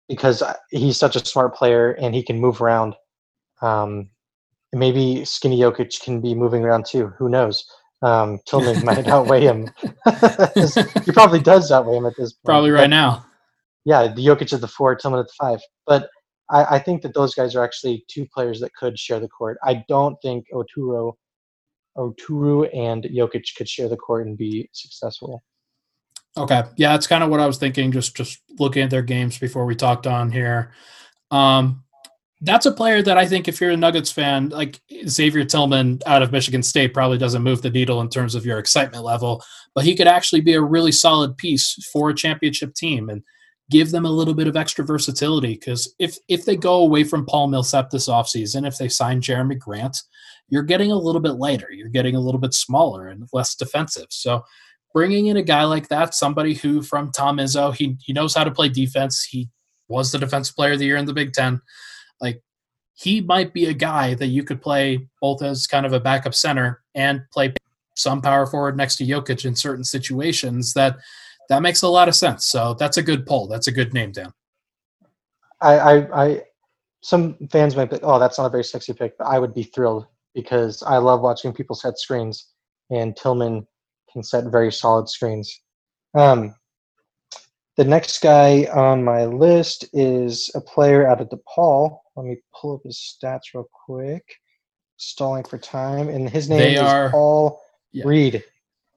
[0.08, 2.94] because he's such a smart player and he can move around.
[3.60, 4.08] Um,
[4.72, 7.12] maybe Skinny Jokic can be moving around too.
[7.18, 7.64] Who knows?
[8.02, 9.70] Um, Tillman might outweigh him.
[11.04, 12.44] he probably does outweigh him at this point.
[12.44, 13.26] Probably right but, now.
[13.84, 15.60] Yeah, the Jokic at the four, Tillman at the five.
[15.86, 16.08] But
[16.50, 19.58] I, I, think that those guys are actually two players that could share the court.
[19.62, 21.12] I don't think Oturu,
[21.96, 25.42] Oturu and Jokic could share the court and be successful.
[26.38, 26.62] Okay.
[26.76, 29.66] Yeah, that's kind of what I was thinking, just just looking at their games before
[29.66, 30.72] we talked on here.
[31.30, 31.84] Um,
[32.40, 36.22] that's a player that I think if you're a Nuggets fan, like Xavier Tillman out
[36.22, 39.42] of Michigan State probably doesn't move the needle in terms of your excitement level,
[39.74, 43.22] but he could actually be a really solid piece for a championship team and
[43.70, 45.54] give them a little bit of extra versatility.
[45.54, 49.58] Because if if they go away from Paul Millsap this offseason, if they sign Jerami
[49.58, 50.00] Grant,
[50.48, 51.72] you're getting a little bit lighter.
[51.72, 54.06] You're getting a little bit smaller and less defensive.
[54.10, 54.44] So
[54.92, 58.44] bringing in a guy like that, somebody who from Tom Izzo, he he knows how
[58.44, 59.24] to play defense.
[59.24, 59.48] He
[59.88, 61.60] was the defensive player of the year in the Big Ten.
[62.20, 62.42] Like
[62.94, 66.34] he might be a guy that you could play both as kind of a backup
[66.34, 67.54] center and play
[67.94, 70.74] some power forward next to Jokic in certain situations.
[70.74, 70.96] That
[71.48, 72.46] that makes a lot of sense.
[72.46, 73.46] So that's a good pull.
[73.48, 74.32] That's a good name, Dan.
[75.60, 76.42] I, I, I
[77.00, 79.62] some fans might be, oh, that's not a very sexy pick, but I would be
[79.62, 82.48] thrilled because I love watching people set screens,
[82.90, 83.66] and Tillman
[84.18, 85.60] can set very solid screens.
[86.14, 86.54] Um,
[87.76, 91.98] the next guy on my list is a player out of DePaul.
[92.16, 94.24] Let me pull up his stats real quick.
[94.96, 97.60] Stalling for time, and his name They is are- Paul
[97.92, 98.02] yeah.
[98.04, 98.42] Reed.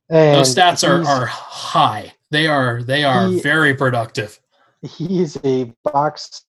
[0.10, 2.12] And Those stats are, are high.
[2.32, 4.40] They are they are He- very productive.
[4.82, 6.44] he's a box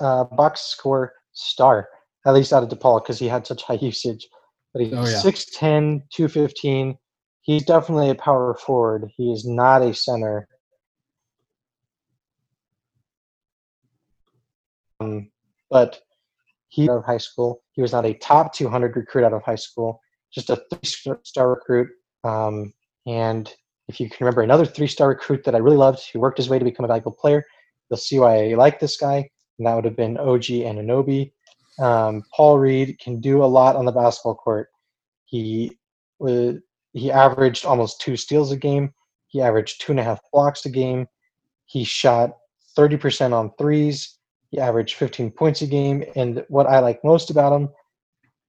[0.00, 1.88] uh, box score star,
[2.24, 4.28] at least out of DePaul, because he had such high usage.
[4.72, 5.20] But he's Oh, yeah.
[5.20, 6.96] 6'10, 215.
[7.44, 9.10] He's definitely a power forward.
[9.14, 10.48] He is not a center.
[14.98, 15.30] Um,
[15.70, 16.00] but
[16.70, 17.62] he out of high school.
[17.72, 20.00] He was not a top 200 recruit out of high school,
[20.32, 21.88] just a three-star recruit.
[22.24, 22.72] Um,
[23.06, 23.52] and
[23.88, 26.58] if you can remember another three-star recruit that I really loved, who worked his way
[26.58, 27.44] to become a valuable player,
[27.90, 29.28] you'll see why I like this guy,
[29.58, 31.32] and that would have been OG Anunoby.
[31.78, 34.70] Um, Paul Reed can do a lot on the basketball court.
[35.26, 35.76] He
[36.18, 36.56] was
[36.94, 38.92] he averaged almost two steals a game.
[39.26, 41.06] He averaged two and a half blocks a game.
[41.66, 42.30] He shot
[42.78, 44.18] 30% on threes.
[44.50, 46.04] He averaged 15 points a game.
[46.14, 47.68] And what I like most about him,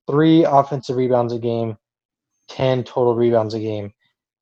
[0.08, 1.76] three offensive rebounds a game,
[2.50, 3.92] 10 total rebounds a game.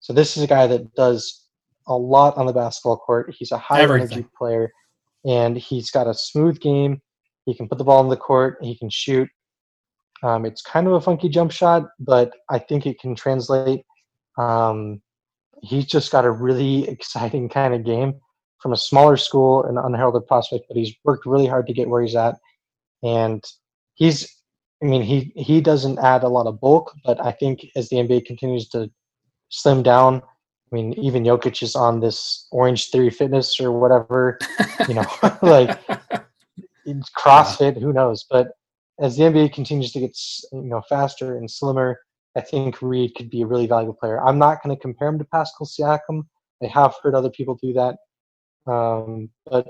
[0.02, 1.48] So this is a guy that does
[1.88, 3.34] a lot on the basketball court.
[3.38, 4.12] He's a high Everything.
[4.12, 4.70] energy player,
[5.26, 7.02] and he's got a smooth game.
[7.46, 8.58] He can put the ball in the court.
[8.62, 9.30] He can shoot.
[10.22, 13.86] Um, it's kind of a funky jump shot, but I think it can translate.
[14.38, 15.02] Um,
[15.62, 18.16] he's just got a really exciting kind of game
[18.62, 22.02] from a smaller school, an unheralded prospect, but he's worked really hard to get where
[22.02, 22.36] he's at.
[23.04, 23.44] And
[23.96, 24.34] he's,
[24.82, 27.98] I mean, he he doesn't add a lot of bulk, but I think as the
[27.98, 28.90] NBA continues to
[29.50, 34.40] slim down, I mean, even Jokic is on this Orange Theory Fitness or whatever,
[34.88, 35.06] you know,
[35.42, 35.80] like
[37.18, 38.26] CrossFit, who knows?
[38.30, 38.54] But
[39.00, 40.18] as the NBA continues to get
[40.52, 42.00] you know faster and slimmer,
[42.36, 44.20] I think Reed could be a really valuable player.
[44.26, 46.24] I'm not going to compare him to Pascal Siakam.
[46.64, 47.96] I have heard other people do that,
[48.72, 49.68] um, but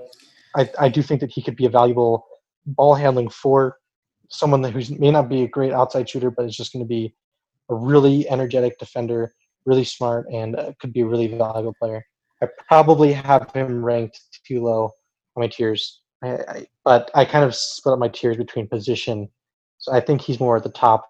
[0.56, 2.26] I, I do think that he could be a valuable
[2.65, 3.78] ball handling for
[4.30, 7.13] someone who may not be a great outside shooter, but is just going to be
[7.69, 9.34] a really energetic defender,
[9.65, 12.06] really smart, and uh, could be a really valuable player.
[12.41, 14.91] I probably have him ranked too low
[15.36, 19.30] on my tiers, I, I, but I kind of split up my tiers between position.
[19.80, 21.10] So I think he's more at the top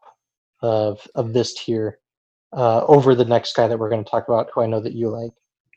[0.63, 1.99] of of this tier
[2.53, 4.93] uh, over the next guy that we're going to talk about, who I know that
[4.93, 5.31] you like.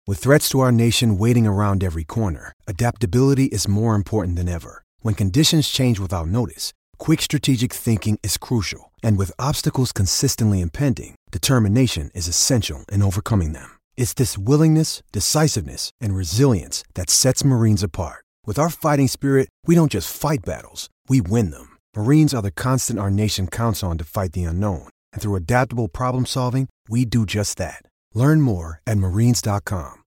[0.07, 4.85] With threats to our nation waiting around every corner, adaptability is more important than ever.
[5.01, 8.93] When conditions change without notice, quick strategic thinking is crucial.
[9.03, 13.79] And with obstacles consistently impending, determination is essential in overcoming them.
[13.97, 18.25] It's this willingness, decisiveness, and resilience that sets Marines apart.
[18.45, 21.76] With our fighting spirit, we don't just fight battles, we win them.
[21.97, 24.89] Marines are the constant our nation counts on to fight the unknown.
[25.15, 27.83] And through adaptable problem solving, we do just that.
[28.13, 30.03] Learn more at marines.com.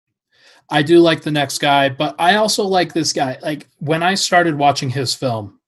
[0.70, 3.40] I do like the next guy, but I also like this guy.
[3.42, 5.60] Like when I started watching his film,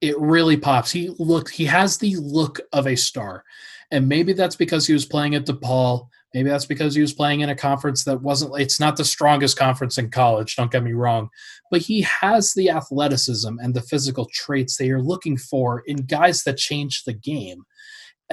[0.00, 0.92] it really pops.
[0.92, 3.42] He looked he has the look of a star.
[3.90, 6.06] And maybe that's because he was playing at DePaul.
[6.34, 9.56] Maybe that's because he was playing in a conference that wasn't it's not the strongest
[9.56, 11.30] conference in college, don't get me wrong.
[11.70, 16.42] But he has the athleticism and the physical traits that you're looking for in guys
[16.42, 17.62] that change the game.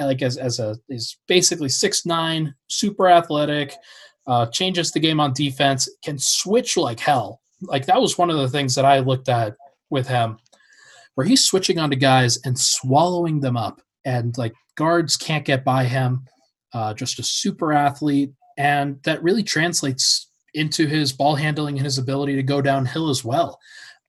[0.00, 3.76] Like as as a is basically six nine, super athletic,
[4.26, 7.40] uh, changes the game on defense, can switch like hell.
[7.60, 9.54] Like that was one of the things that I looked at
[9.90, 10.38] with him,
[11.14, 15.84] where he's switching onto guys and swallowing them up, and like guards can't get by
[15.84, 16.26] him.
[16.72, 21.98] Uh, just a super athlete, and that really translates into his ball handling and his
[21.98, 23.58] ability to go downhill as well.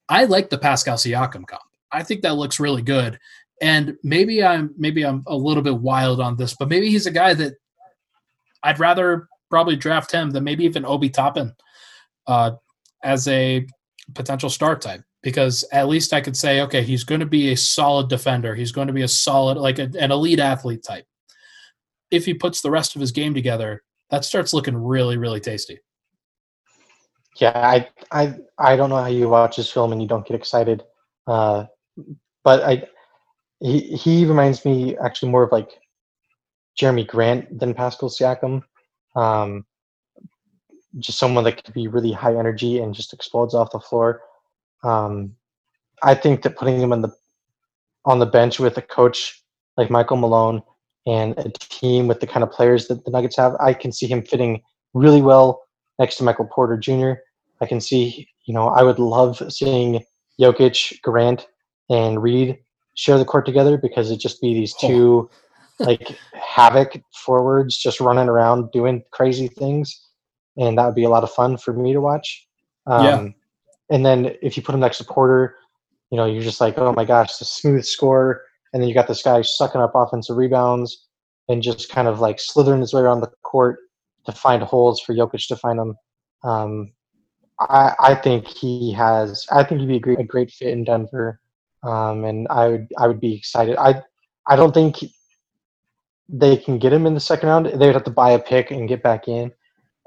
[0.10, 1.62] I like the Pascal Siakam comp.
[1.91, 3.19] I think that looks really good.
[3.62, 7.12] And maybe I'm maybe I'm a little bit wild on this, but maybe he's a
[7.12, 7.54] guy that
[8.63, 11.54] I'd rather probably draft him than maybe even Obi Toppin
[12.28, 12.52] uh,
[13.04, 13.65] as a
[14.13, 17.58] potential star type because at least I could say, okay, he's going to be a
[17.58, 18.56] solid defender.
[18.56, 21.06] He's going to be a solid, like a, an elite athlete type.
[22.13, 25.80] If he puts the rest of his game together, that starts looking really, really tasty.
[27.38, 30.36] Yeah, I I I don't know how you watch this film and you don't get
[30.36, 30.84] excited,
[31.26, 31.65] uh,
[32.43, 32.88] but I
[33.60, 35.71] he he reminds me actually more of like
[36.80, 38.62] Jerami Grant than Pascal Siakam.
[39.15, 39.65] Um,
[40.99, 44.21] just someone that could be really high energy and just explodes off the floor.
[44.84, 45.36] Um,
[46.04, 47.12] I think that putting him on the
[48.06, 49.41] on the bench with a coach
[49.78, 50.62] like Michael Malone
[51.05, 54.07] and a team with the kind of players that the Nuggets have, I can see
[54.07, 54.61] him fitting
[54.93, 55.63] really well
[55.99, 57.13] next to Michael Porter Jr.
[57.61, 60.03] I can see, you know, I would love seeing
[60.39, 61.47] Jokic, Grant,
[61.89, 62.57] and Reed
[62.95, 65.29] share the court together because it'd just be these two
[65.79, 70.07] like havoc forwards just running around doing crazy things.
[70.57, 72.47] And that would be a lot of fun for me to watch.
[72.85, 73.27] Um, Yeah.
[73.89, 75.55] And then if you put him next to Porter,
[76.11, 78.43] you know, you're just like, oh my gosh, the smooth score.
[78.73, 81.07] And then you got this guy sucking up offensive rebounds
[81.47, 83.79] and just kind of like slithering his way around the court
[84.25, 85.95] to find holes for Jokic to find them.
[86.43, 86.93] Um,
[87.59, 89.45] I, I think he has.
[89.51, 91.39] I think he'd be a great, a great fit in Denver,
[91.83, 93.77] um, and I would I would be excited.
[93.77, 94.01] I
[94.47, 95.03] I don't think
[96.27, 97.67] they can get him in the second round.
[97.67, 99.51] They would have to buy a pick and get back in.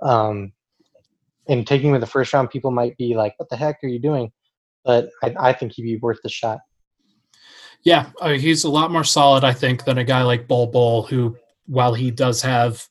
[0.02, 0.52] Um,
[1.48, 3.88] and taking him in the first round, people might be like, "What the heck are
[3.88, 4.33] you doing?"
[4.85, 6.59] But I, I think he'd be worth the shot.
[7.87, 11.05] Yeah, uh, he's a lot more solid, I think, than a guy like Bol Bol,
[11.05, 12.85] who, while he does have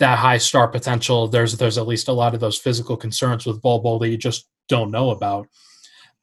[0.00, 3.62] that high star potential, there's there's at least a lot of those physical concerns with
[3.62, 5.46] Bol Bol that you just don't know about.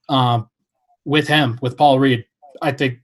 [0.10, 0.50] Um,
[1.06, 2.26] with him, with Paul Reed,
[2.62, 3.00] I think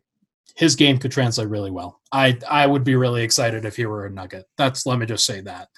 [0.57, 2.01] his game could translate really well.
[2.11, 4.47] I I would be really excited if he were a Nugget.
[4.57, 5.69] That's let me just say that.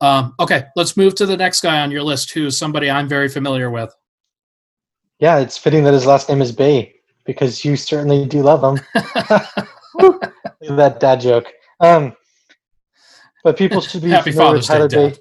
[0.00, 3.08] Um, okay, let's move to the next guy on your list, who is somebody I'm
[3.08, 3.92] very familiar with.
[5.18, 6.95] Yeah, it's fitting that his last name is Bey
[7.26, 8.84] because you certainly do love them.
[10.60, 11.52] that dad joke.
[11.80, 12.14] Um,
[13.44, 15.12] but people should be Happy familiar with Father's Tyler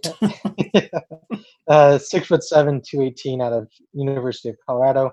[0.72, 0.90] Day,
[1.68, 5.12] uh, six foot seven, two eighteen, out of University of Colorado.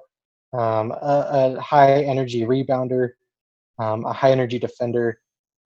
[0.55, 3.11] Um, a, a high energy rebounder,
[3.78, 5.20] um, a high energy defender.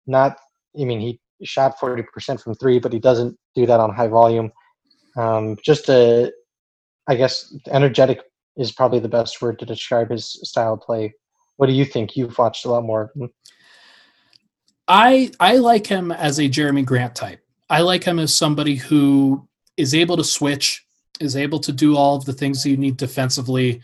[0.05, 0.37] Not,
[0.79, 4.07] I mean, he shot forty percent from three, but he doesn't do that on high
[4.07, 4.51] volume.
[5.15, 6.31] Um, just a,
[7.07, 8.21] I guess, energetic
[8.59, 11.13] is probably the best word to describe his style of play.
[11.55, 12.15] What do you think?
[12.15, 13.11] You've watched a lot more.
[14.87, 17.41] I I like him as a Jerami Grant type.
[17.69, 20.85] I like him as somebody who is able to switch,
[21.19, 23.81] is able to do all of the things you need defensively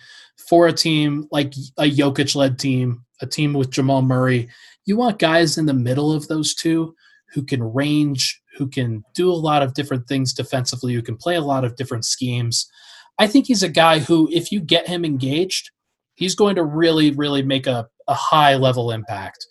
[0.50, 4.50] for a team like a Jokic led team, a team with Jamal Murray.
[4.86, 6.96] You want guys in the middle of those two
[7.34, 11.36] who can range, who can do a lot of different things defensively, who can play
[11.36, 12.70] a lot of different schemes.
[13.17, 15.71] I think he's a guy who, if you get him engaged,
[16.15, 19.45] he's going to really, really make a, a high level impact.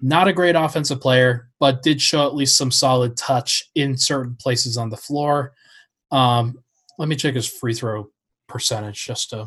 [0.00, 4.36] Not a great offensive player, but did show at least some solid touch in certain
[4.36, 5.52] places on the floor.
[6.10, 6.58] Um,
[6.98, 8.10] let me check his free throw
[8.48, 9.46] percentage just to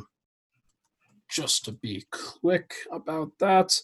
[1.29, 3.79] just to be quick about that.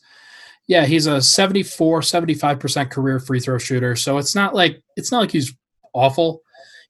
[0.67, 3.95] Yeah, he's a 74, 75% career free throw shooter.
[3.95, 5.54] So it's not like it's not like he's
[5.93, 6.41] awful.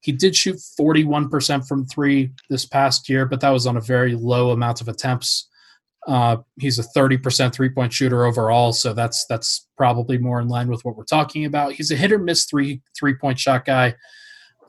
[0.04, 4.16] He did shoot 41% from three this past year, but that was on a very
[4.16, 5.48] low amount of attempts.
[6.06, 10.68] Uh, he's a 30% three point shooter overall, so that's that's probably more in line
[10.68, 11.72] with what we're talking about.
[11.72, 13.96] He's a hit or miss three three point shot guy.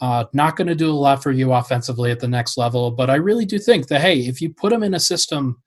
[0.00, 3.10] Uh, not going to do a lot for you offensively at the next level, but
[3.10, 5.60] I really do think that hey, if you put him in a system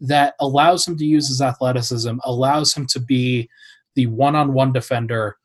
[0.00, 3.48] that allows him to use his athleticism, allows him to be
[3.94, 5.38] the one on one defender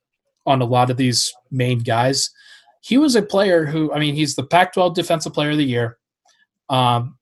[0.46, 2.30] on a lot of these main guys,
[2.82, 5.64] he was a player who, I mean, he's the Pac 12 Defensive Player of the
[5.64, 5.98] Year.
[6.70, 7.18] Um,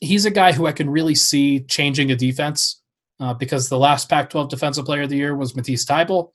[0.00, 2.80] he's a guy who I can really see changing a defense
[3.20, 6.30] uh, because the last Pac 12 Defensive Player of the Year was Matisse Thybulle.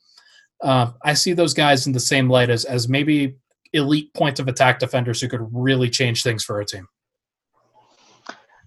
[0.62, 3.36] Uh, I see those guys in the same light as, as maybe
[3.72, 6.86] elite point of attack defenders who could really change things for a team.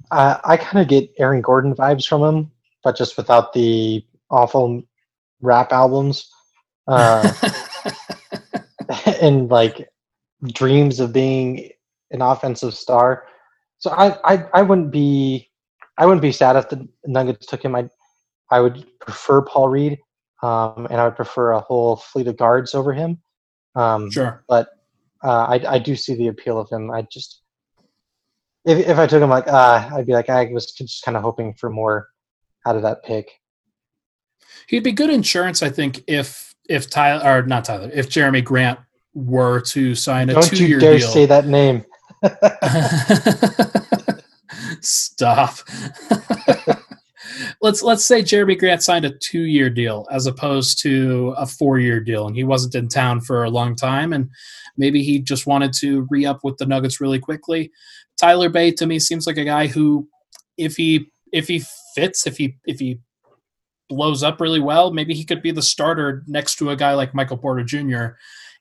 [0.10, 2.52] Uh, I kind of get Aaron Gordon vibes from him,
[2.84, 4.84] but just without the awful
[5.42, 6.30] rap albums.
[6.86, 7.32] Uh,
[9.24, 9.88] and like
[10.52, 11.70] dreams of being
[12.12, 13.26] an offensive star.
[13.80, 15.50] So I, I I wouldn't be
[15.98, 17.76] I wouldn't be sad if the Nuggets took him.
[17.76, 17.90] I
[18.52, 19.98] I would prefer Paul Reed,
[20.44, 23.20] um, and I would prefer a whole fleet of guards over him.
[23.76, 24.68] Um, sure, but
[25.24, 26.92] uh, I I do see the appeal of him.
[26.92, 27.42] I just
[28.66, 31.24] if if I took him like uh, I'd be like I was just kind of
[31.24, 32.10] hoping for more
[32.66, 33.32] out of that pick.
[34.68, 38.80] He'd be good insurance, I think, if if Tyler or not Tyler, if Jerami Grant
[39.14, 41.10] were to sign a Don't two-year you dare deal.
[41.10, 41.86] say that name.
[44.82, 45.56] Stop.
[47.62, 52.28] let's let's say Jerami Grant signed a two-year deal as opposed to a four-year deal,
[52.28, 54.30] and he wasn't in town for a long time, and
[54.78, 57.72] maybe he just wanted to re-up with the Nuggets really quickly.
[58.18, 60.08] Tyler Bey to me seems like a guy who,
[60.58, 61.64] if he if he
[61.96, 63.00] fits, if he if he
[63.90, 67.14] blows up really well, maybe he could be the starter next to a guy like
[67.14, 68.08] Michael Porter Jr.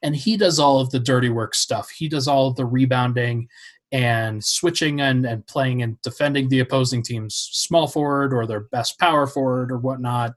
[0.03, 1.91] And he does all of the dirty work stuff.
[1.91, 3.49] He does all of the rebounding
[3.93, 8.99] and switching and, and playing and defending the opposing team's small forward or their best
[8.99, 10.35] power forward or whatnot,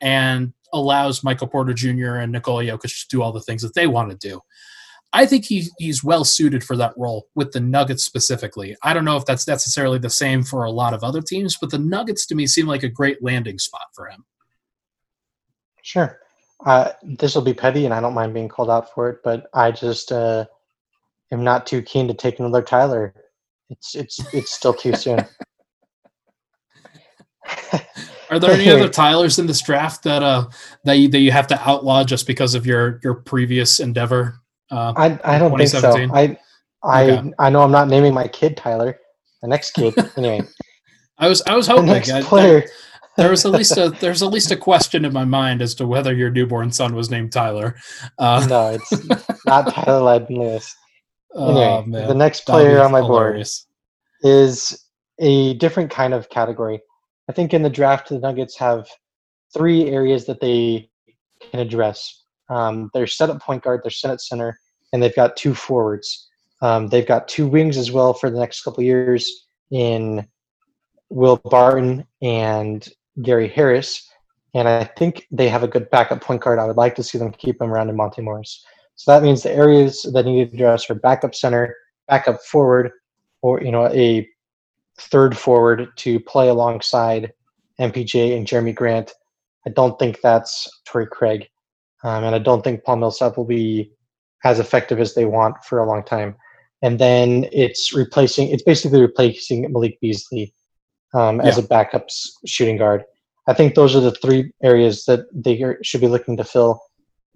[0.00, 2.16] and allows Michael Porter Jr.
[2.16, 4.40] and Nikola Jokic to do all the things that they want to do.
[5.12, 8.76] I think he, he's well suited for that role with the Nuggets specifically.
[8.82, 11.70] I don't know if that's necessarily the same for a lot of other teams, but
[11.70, 14.24] the Nuggets to me seem like a great landing spot for him.
[15.82, 16.18] Sure.
[16.64, 19.48] Uh, this will be petty, and I don't mind being called out for it, but
[19.54, 20.46] I just uh,
[21.32, 23.14] am not too keen to take another Tyler.
[23.70, 25.20] It's it's it's still too soon.
[28.30, 30.46] Are there any other Tylers in this draft that uh
[30.84, 34.40] that you, that you have to outlaw just because of your your previous endeavor?
[34.70, 35.94] Uh, I I don't think so.
[36.12, 36.36] I
[36.82, 37.32] I Okay.
[37.38, 38.98] I know I'm not naming my kid Tyler.
[39.42, 40.40] The next kid, anyway.
[41.18, 42.64] I was I was The hoping next I- player.
[43.16, 45.86] There was at least a there's at least a question in my mind as to
[45.86, 47.76] whether your newborn son was named Tyler.
[48.18, 50.74] Uh, No, it's not Tyler Lydon Lewis.
[51.36, 53.44] Anyway, oh, the next player on my board
[54.22, 54.84] is
[55.18, 56.80] a different kind of category.
[57.28, 58.86] I think in the draft, the Nuggets have
[59.52, 60.88] three areas that they
[61.40, 62.22] can address.
[62.48, 64.60] Um, they're set at point guard, they're set at center,
[64.92, 66.28] and they've got two forwards.
[66.62, 70.26] Um, they've got two wings as well for the next couple years in
[71.10, 72.88] Will Barton and
[73.22, 74.08] Gary Harris.
[74.54, 76.58] And I think they have a good backup point guard.
[76.58, 78.64] I would like to see them keep him around in Monte Morris.
[78.96, 81.74] So that means the areas that need to address are backup center,
[82.08, 82.92] backup forward,
[83.42, 84.28] or you know a
[84.98, 87.32] third forward to play alongside
[87.80, 89.12] MPJ and Jerami Grant.
[89.66, 91.48] I don't think that's Torrey Craig,
[92.04, 93.92] um, and I don't think Paul Millsap will be
[94.44, 96.36] as effective as they want for a long time.
[96.82, 98.48] And then it's replacing.
[98.48, 100.52] It's basically replacing Malik Beasley
[101.14, 101.64] um, as Yeah.
[101.64, 102.08] a backup
[102.44, 103.04] shooting guard.
[103.46, 106.80] I think those are the three areas that they should be looking to fill,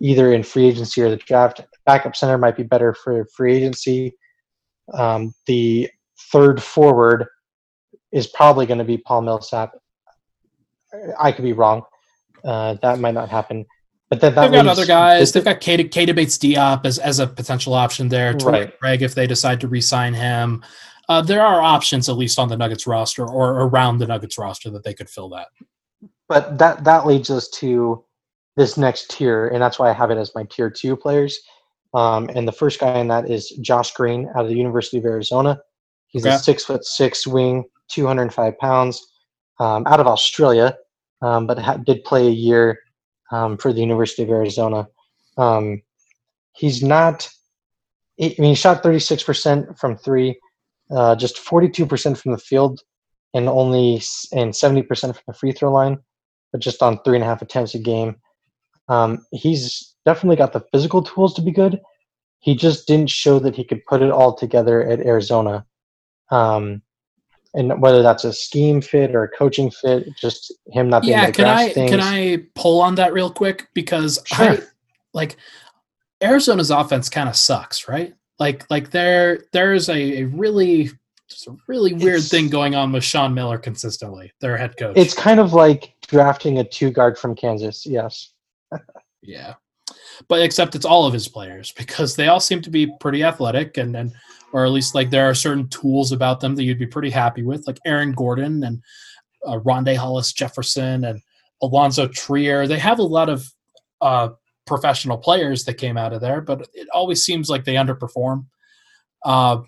[0.00, 1.60] either in free agency or the draft.
[1.86, 4.14] Backup center might be better for free agency.
[4.92, 5.90] Um, the
[6.32, 7.26] third forward
[8.10, 9.72] is probably going to be Paul Millsap.
[11.18, 11.82] I could be wrong.
[12.44, 13.66] Uh, that might not happen.
[14.08, 15.32] But then They've got other guys.
[15.32, 18.34] They've got Kate, Bates Diop as, as a potential option there.
[18.42, 18.78] Right.
[18.78, 20.64] Craig if they decide to re-sign him.
[21.09, 24.70] Uh, there are options at least on the Nuggets roster or around the Nuggets roster
[24.70, 25.48] that they could fill that.
[26.28, 28.04] but that that leads us to
[28.56, 31.38] this next tier, and that's why I have it as my tier two players.
[31.94, 35.04] Um, and the first guy in that is Josh Green out of the University of
[35.06, 35.59] Arizona.
[36.09, 36.34] He's Okay.
[36.34, 39.06] a six foot six wing, 205 pounds,
[39.61, 40.76] um, out of Australia,
[41.22, 42.78] um, but ha- did play a year
[43.32, 44.86] um, for the University of Arizona.
[45.38, 45.80] Um,
[46.52, 47.28] he's not.
[48.20, 50.38] I mean, he shot 36% from three,
[50.91, 52.80] uh, just 42% from the field,
[53.34, 53.95] and only
[54.32, 55.99] and 70% from the free throw line,
[56.53, 58.16] but just on three and a half attempts a game.
[58.89, 61.80] Um, he's definitely got the physical tools to be good.
[62.41, 65.66] He just didn't show that he could put it all together at Arizona.
[66.30, 66.82] Um,
[67.55, 71.24] and whether that's a scheme fit or a coaching fit, just him not being Yeah,
[71.24, 71.91] able to can grasp I things.
[71.91, 74.66] can I pull on that real quick because I Sure.
[75.12, 75.36] like
[76.22, 78.14] Arizona's offense kind of sucks, right?
[78.39, 80.91] Like like there there's a, a really
[81.28, 84.97] just a really weird It's- thing going on with Sean Miller consistently, their head coach.
[84.97, 87.84] It's kind of like drafting a two guard from Kansas.
[87.86, 88.32] Yes.
[89.20, 89.55] Yeah.
[90.28, 93.76] But except it's all of his players because they all seem to be pretty athletic
[93.76, 94.12] and and
[94.53, 97.43] or at least like there are certain tools about them that you'd be pretty happy
[97.43, 98.82] with, like Aaron Gordon and
[99.45, 101.20] uh, Rondae Hollis Jefferson and
[101.62, 102.66] Alonzo Trier.
[102.66, 103.53] They have a lot of
[104.01, 104.30] uh,
[104.68, 108.46] professional players that came out of there, but it always seems like they underperform.
[109.24, 109.62] Uh,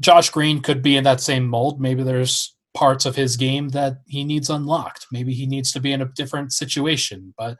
[0.00, 1.80] Josh Green could be in that same mold.
[1.80, 5.06] Maybe there's parts of his game that he needs unlocked.
[5.12, 7.58] Maybe he needs to be in a different situation, but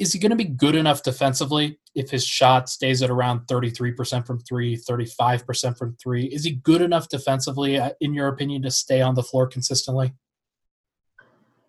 [0.00, 4.26] is he going to be good enough defensively if his shot stays at around 33%
[4.26, 6.26] from three, 35% from three?
[6.26, 10.12] Is he good enough defensively, uh, in your opinion, to stay on the floor consistently?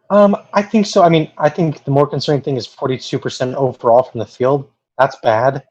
[0.10, 1.04] Um, I think so.
[1.04, 4.70] I mean, I think the more concerning thing is 42% overall from the field.
[4.98, 5.64] That's bad.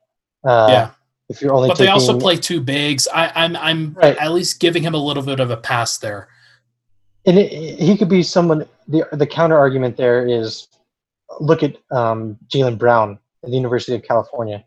[0.45, 0.91] Uh, yeah.
[1.29, 3.09] If you're only But they also play two bigs.
[3.13, 4.17] I, I'm, I'm Right.
[4.19, 6.29] at least giving him a little bit of a pass there.
[7.27, 8.67] and it, he could be someone.
[8.89, 10.69] The the counter argument there is,
[11.41, 14.63] look at um, Jaylen Brown at the University of California,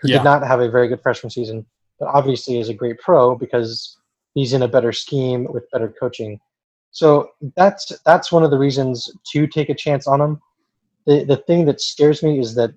[0.00, 0.16] who Yeah.
[0.18, 1.64] did not have a very good freshman season,
[2.00, 3.96] but obviously is a great pro because
[4.34, 6.40] he's in a better scheme with better coaching.
[6.92, 10.40] So that's that's one of the reasons to take a chance on him.
[11.06, 12.72] The the thing that scares me is that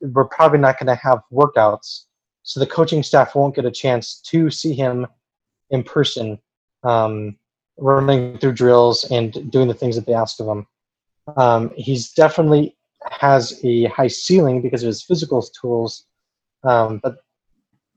[0.00, 2.04] we're probably not going to have workouts,
[2.42, 5.06] so the coaching staff won't get a chance to see him
[5.70, 6.38] in person.
[6.82, 7.36] Um,
[7.78, 10.66] running through drills and doing the things that they ask of him.
[11.36, 12.76] Um, he's definitely
[13.10, 16.06] has a high ceiling because of his physical tools,
[16.64, 17.16] um, but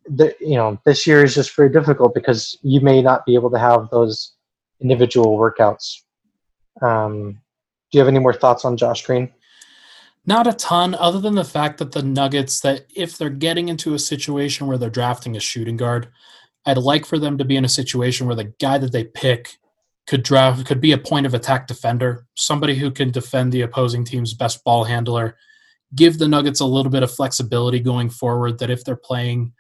[0.08, 3.50] the, you know this year is just very difficult because you may not be able
[3.52, 4.35] to have those
[4.82, 6.02] individual workouts.
[6.82, 7.40] Um,
[7.92, 9.32] do you have any more thoughts on Josh Green?
[10.26, 13.94] Not a ton, other than the fact that the Nuggets, that if they're getting into
[13.94, 16.08] a situation where they're drafting a shooting guard,
[16.66, 19.58] I'd like for them to be in a situation where the guy that they pick
[20.08, 24.04] could draft could be a point of attack defender, somebody who can defend the opposing
[24.04, 25.38] team's best ball handler,
[25.96, 28.60] give the Nuggets a little bit of flexibility going forward.
[28.60, 29.54] That if they're playing,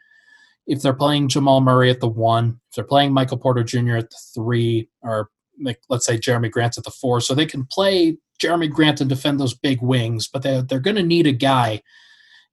[0.67, 3.97] if they're playing Jamal Murray at the one, if they're playing Michael Porter Jr.
[3.97, 5.29] at the three, or
[5.89, 9.39] let's say Jerami Grant at the four, so they can play Jerami Grant and defend
[9.39, 11.81] those big wings, but they they're going to need a guy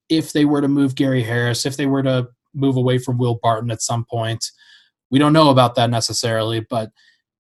[0.09, 3.39] if they were to move Gary Harris, if they were to move away from Will
[3.43, 4.45] Barton at some point.
[5.11, 6.91] We don't know about that necessarily, but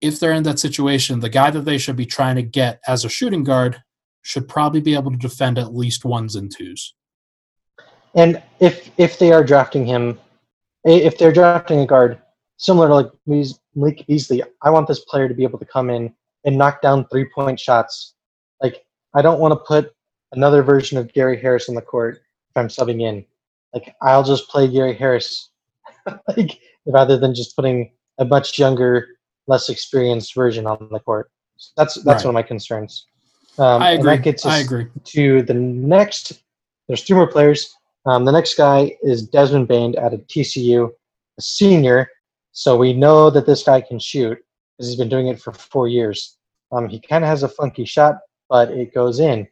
[0.00, 3.04] if they're in that situation, the guy that they should be trying to get as
[3.04, 3.82] a shooting guard
[4.22, 6.94] should probably be able to defend at least ones and twos.
[8.14, 10.18] And if if they are drafting him,
[10.84, 12.20] if they're drafting a guard
[12.56, 13.10] similar to like
[13.74, 16.12] Malik Beasley, I want this player to be able to come in
[16.44, 18.14] and knock down three point shots.
[18.62, 19.92] Like I don't want to put
[20.32, 22.16] another version of Gary Harris on the court
[22.50, 23.24] if I'm subbing in.
[23.74, 25.50] Like I'll just play Gary Harris,
[26.36, 29.08] like rather than just putting a much younger,
[29.46, 31.30] less experienced version on the court.
[31.56, 32.24] So that's that's Right.
[32.24, 33.06] one of my concerns.
[33.58, 34.16] Um, I and agree.
[34.16, 34.86] that gets us I agree.
[35.04, 36.40] to the next.
[36.86, 37.74] There's two more players.
[38.08, 42.10] Um, the next guy is Desmond Bane out of TCU, a senior.
[42.52, 44.38] So we know that this guy can shoot
[44.76, 46.38] because he's been doing it for four years.
[46.72, 48.14] Um, he kind of has a funky shot,
[48.48, 49.46] but it goes in.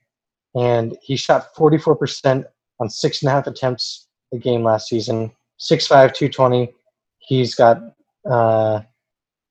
[0.55, 2.47] And he shot 44%
[2.81, 6.73] on six and a half attempts a game last season, 6'5, 220.
[7.19, 7.83] He's got
[8.25, 8.81] uh,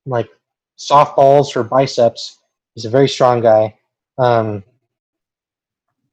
[0.07, 0.29] like
[0.79, 2.39] softballs for biceps.
[2.73, 3.77] He's a very strong guy.
[4.17, 4.63] Um,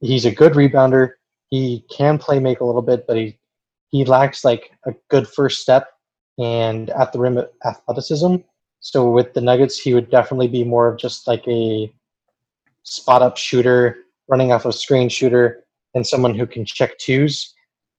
[0.00, 1.12] he's a good rebounder.
[1.52, 3.38] He can play make a little bit, but he
[3.90, 5.86] he lacks like a good first step
[6.38, 8.36] and at the rim athleticism.
[8.80, 11.92] So with the Nuggets, he would definitely be more of just like a
[12.84, 13.98] spot up shooter,
[14.28, 15.62] running off a screen shooter,
[15.94, 17.52] and someone who can check twos.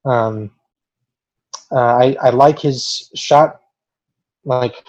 [0.03, 0.49] Um,
[1.71, 3.59] uh, I I like his shot.
[4.45, 4.83] Like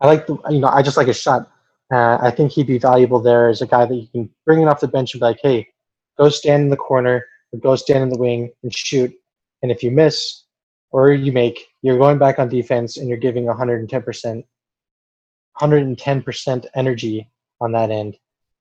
[0.00, 1.50] I like the you know I just like his shot.
[1.92, 4.68] Uh, I think he'd be valuable there as a guy that you can bring it
[4.68, 5.68] off the bench and be like, hey,
[6.16, 9.12] go stand in the corner or go stand in the wing and shoot.
[9.62, 10.44] And if you miss
[10.90, 14.44] or you make, you're going back on defense and you're giving 110%,
[15.60, 17.30] 110% energy
[17.60, 18.16] on that end.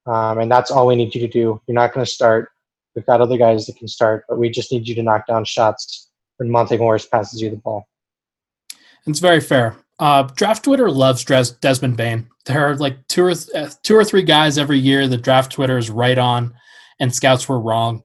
[0.06, 1.62] Um, and that's all we need you to do.
[1.68, 2.50] You're not going to start.
[2.96, 5.46] We've got other guys that can start, but we just need you to knock down
[5.46, 7.88] shots when Monte Morris passes you the ball.
[9.06, 9.78] It's very fair.
[10.00, 12.28] Uh, draft Twitter loves Des- Desmond Bane.
[12.46, 15.52] There are like two or th- uh, two or three guys every year that draft
[15.52, 16.56] Twitter is right on,
[17.00, 18.04] and scouts were wrong.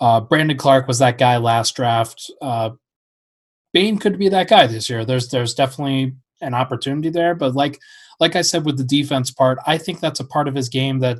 [0.00, 2.30] Uh, Brandon Clarke was that guy last draft.
[2.42, 2.70] Uh,
[3.72, 5.04] Bane could be that guy this year.
[5.04, 7.80] There's there's definitely an opportunity there, but like
[8.20, 11.00] like I said with the defense part, I think that's a part of his game
[11.00, 11.18] that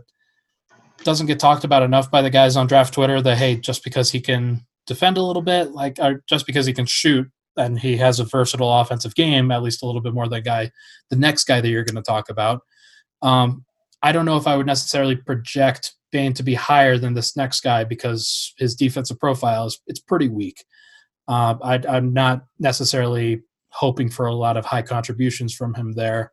[1.03, 3.21] doesn't get talked about enough by the guys on draft Twitter.
[3.21, 5.99] That hey, just because he can defend a little bit, like
[6.29, 9.87] just because he can shoot and he has a versatile offensive game, at least a
[9.87, 10.71] little bit more than guy,
[11.11, 12.63] the next guy that you're going to talk about.
[13.23, 13.65] Um,
[14.03, 17.83] I don't know if I would necessarily project To be higher than this next guy
[17.83, 20.65] because his defensive profile is it's pretty weak.
[21.27, 26.31] Uh, I, I'm not necessarily hoping for a lot of high contributions from him there.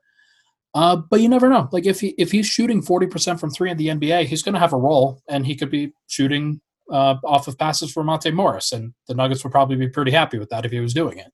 [0.75, 1.67] Uh, but you never know.
[1.71, 4.53] Like if he if he's shooting forty percent from three in the NBA, he's going
[4.53, 6.61] to have a role, and he could be shooting
[6.91, 10.38] uh, off of passes for Monte Morris, and the Nuggets would probably be pretty happy
[10.38, 11.32] with that if he was doing it.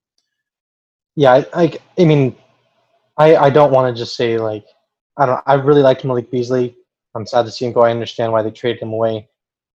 [1.18, 2.34] Yeah, I, I, I mean,
[3.18, 4.64] I, I don't want to just say like,
[5.18, 5.44] I don't.
[5.46, 6.77] I really like Malik Beasley.
[7.18, 7.82] I'm sad to see him go.
[7.82, 9.28] I understand why they traded him away,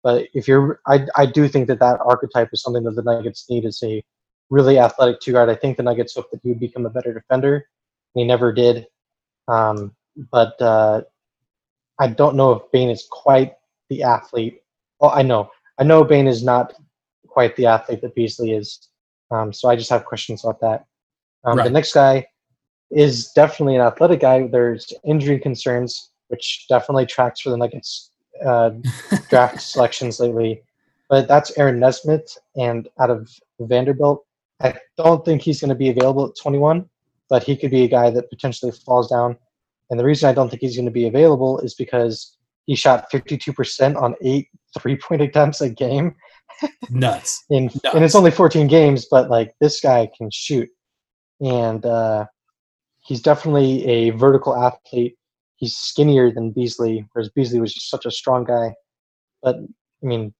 [0.03, 3.49] but if you're, I, I do think that that archetype is something that the Nuggets
[3.49, 4.03] need is a
[4.49, 5.49] really athletic two guard.
[5.49, 7.55] I think the Nuggets hoped that he would become a better defender.
[7.55, 8.87] and He never did.
[9.47, 9.95] Um,
[10.31, 11.01] but uh,
[11.99, 13.53] I don't know if Bane is quite
[13.89, 14.61] the athlete.
[14.99, 16.73] Well, I know I know Bane is not
[17.27, 18.89] quite the athlete that Beasley is,
[19.31, 20.85] um, so I just have questions about that.
[21.43, 21.65] Um, right.
[21.65, 22.27] The next guy
[22.91, 24.47] is definitely an athletic guy.
[24.47, 28.09] There's injury concerns, which definitely tracks for the Nuggets
[28.43, 28.71] uh,
[29.29, 30.63] draft selections lately.
[31.09, 33.29] But that's Aaron Nesmith, and out of
[33.59, 34.25] Vanderbilt,
[34.59, 36.89] I don't think he's going to be available at 21,
[37.29, 39.37] but he could be a guy that potentially falls down.
[39.91, 43.11] And the reason I don't think he's going to be available is because he shot
[43.11, 44.47] 52% on eight
[44.79, 46.15] three point attempts a game.
[46.89, 47.45] Nuts.
[47.51, 47.93] in, Nuts.
[47.93, 50.67] And it's only 14 games, but like this guy can shoot.
[51.41, 52.25] And uh,
[53.05, 55.15] he's definitely a vertical athlete.
[55.57, 58.73] He's skinnier than Beasley, whereas Beasley was just such a strong guy.
[59.41, 60.33] But I mean,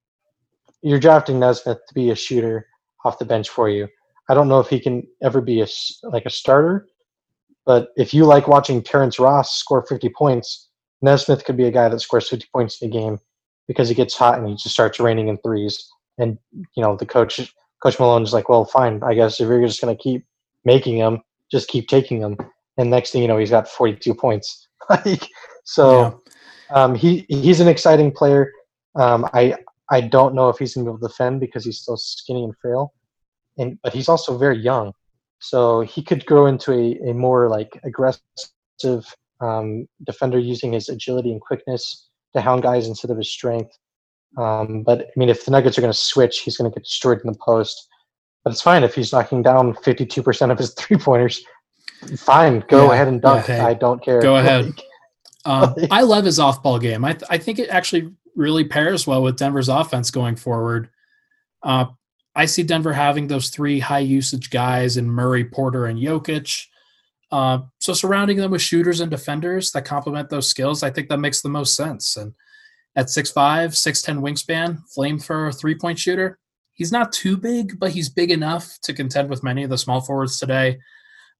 [0.82, 2.66] you're drafting Nesmith to be a shooter
[3.04, 3.88] off the bench for you.
[4.28, 5.66] I don't know if he can ever be a
[6.02, 6.86] like a starter,
[7.66, 10.68] but if you like watching Terrence Ross score 50 points,
[11.02, 13.18] Nesmith could be a guy that scores 50 points in a game
[13.66, 15.88] because he gets hot and he just starts raining in threes.
[16.18, 17.40] And you know the coach,
[17.82, 19.02] Coach Malone, is like, "Well, fine.
[19.02, 20.24] I guess if you're just going to keep
[20.64, 22.36] making them, just keep taking them."
[22.76, 24.63] And next thing you know, he's got 42 points.
[24.90, 25.28] like
[25.64, 26.22] so,
[26.70, 26.82] yeah.
[26.82, 28.52] um, he he's an exciting player.
[28.94, 29.56] Um, I
[29.90, 32.44] I don't know if he's going to be able to defend because he's still skinny
[32.44, 32.92] and frail,
[33.58, 34.92] and but he's also very young,
[35.40, 38.20] so he could grow into a, a more like aggressive
[39.40, 43.76] um, defender using his agility and quickness to hound guys instead of his strength.
[44.36, 46.84] Um, but I mean, if the Nuggets are going to switch, he's going to get
[46.84, 47.88] destroyed in the post.
[48.42, 51.44] But it's fine if he's knocking down 52% of his three pointers.
[52.18, 53.48] Fine, go yeah, ahead and dunk.
[53.48, 54.20] Yeah, hey, I don't care.
[54.20, 54.72] Go ahead.
[55.44, 57.04] um, I love his off ball game.
[57.04, 60.90] I, th- I think it actually really pairs well with Denver's offense going forward.
[61.62, 61.86] Uh,
[62.34, 66.66] I see Denver having those three high usage guys in Murray, Porter, and Jokic.
[67.30, 71.18] Uh, so surrounding them with shooters and defenders that complement those skills, I think that
[71.18, 72.16] makes the most sense.
[72.16, 72.34] And
[72.96, 76.38] at 6'5", 6'10 wingspan, flame for a three-point shooter,
[76.74, 80.00] he's not too big, but he's big enough to contend with many of the small
[80.00, 80.78] forwards today.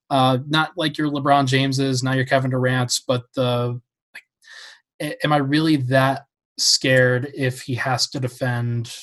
[0.09, 3.79] Uh, not like your LeBron Jameses, not your Kevin Durant's, but the
[4.13, 6.25] like, am I really that
[6.57, 8.95] scared if he has to defend?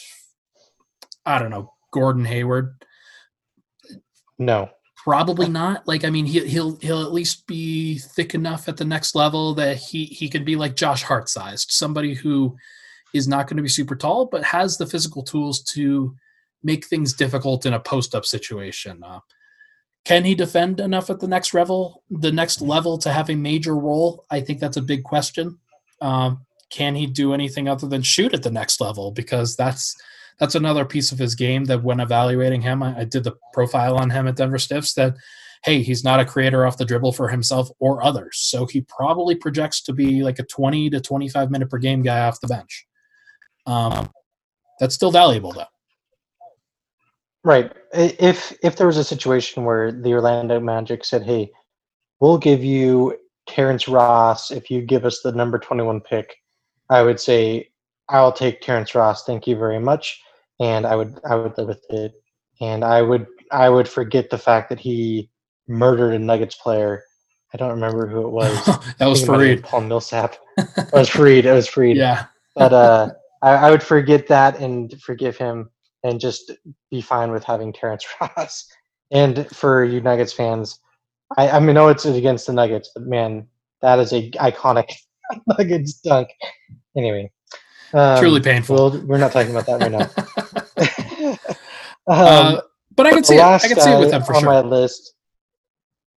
[1.26, 2.84] I don't know Gordon Hayward?
[4.38, 4.70] No.
[4.96, 5.86] Probably not.
[5.86, 9.54] Like, I mean, he, he'll he'll at least be thick enough at the next level
[9.54, 12.56] that he he could be like Josh Hart sized, somebody who
[13.12, 16.14] is not going to be super tall, but has the physical tools to
[16.62, 19.02] make things difficult in a post up situation.
[19.04, 19.18] Uh,
[20.04, 23.76] can he defend enough at the next level, the next level to have a major
[23.76, 24.24] role?
[24.30, 25.58] I think that's a big question.
[26.00, 29.12] Um, can he do anything other than shoot at the next level?
[29.12, 29.94] Because that's
[30.40, 33.96] that's another piece of his game that when evaluating him, I, I did the profile
[33.96, 35.14] on him at Denver Stiffs that
[35.64, 38.38] hey, he's not a creator off the dribble for himself or others.
[38.38, 42.20] So he probably projects to be like a 20 to 25 minute per game guy
[42.20, 42.86] off the bench.
[43.66, 44.10] Um,
[44.80, 45.71] that's still valuable though.
[47.44, 47.72] Right.
[47.92, 51.50] If if there was a situation where the Orlando Magic said, "Hey,
[52.20, 53.18] we'll give you
[53.48, 56.36] Terrence Ross if you give us the number 21 pick,"
[56.88, 57.70] I would say,
[58.08, 59.24] "I'll take Terrence Ross.
[59.24, 60.20] Thank you very much."
[60.60, 62.12] And I would I would live with it.
[62.60, 65.28] And I would I would forget the fact that he
[65.66, 67.02] murdered a Nuggets player.
[67.52, 68.64] I don't remember who it was.
[68.98, 69.64] that was Faried.
[69.64, 70.36] Paul Millsap.
[70.58, 71.44] it was Faried.
[71.44, 71.96] It was Faried.
[71.96, 72.26] Yeah.
[72.54, 73.10] but uh,
[73.42, 75.70] I, I would forget that and forgive him
[76.04, 76.50] and just
[76.90, 78.66] be fine with having Terrence Ross.
[79.10, 80.80] And for you Nuggets fans,
[81.36, 83.46] I, I mean, know it's against the Nuggets, but man,
[83.80, 84.92] that is a iconic
[85.46, 86.28] Nuggets dunk.
[86.96, 87.30] Anyway,
[87.94, 88.76] um, truly painful.
[88.76, 90.10] We'll, we're not talking about that right now.
[92.06, 92.60] um, uh,
[92.94, 93.40] but I can see it.
[93.40, 94.50] I can see it with them for on sure.
[94.50, 95.14] my list.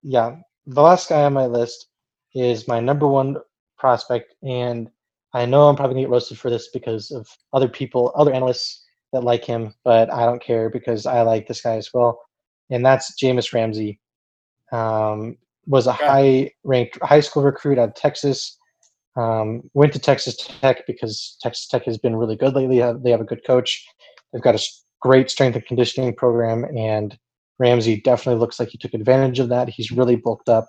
[0.03, 1.89] Yeah, the last guy on my list
[2.35, 3.37] is my number one
[3.79, 4.91] prospect, and
[5.35, 8.82] I know I'm probably gonna get roasted for this because of other people, other analysts
[9.13, 12.21] that like him, but I don't care because I like this guy as well.
[12.71, 14.01] And that's Jahmi'us Ramsey.
[14.73, 15.37] Um,
[15.67, 18.59] was a high ranked high school recruit out of Texas.
[19.17, 22.81] Um, went to Texas Tech because Texas Tech has been really good lately.
[22.81, 23.85] They have a good coach.
[24.33, 24.69] They've got a
[25.01, 27.17] great strength and conditioning program, and
[27.59, 29.69] Ramsey definitely looks like he took advantage of that.
[29.69, 30.67] He's really bulked up.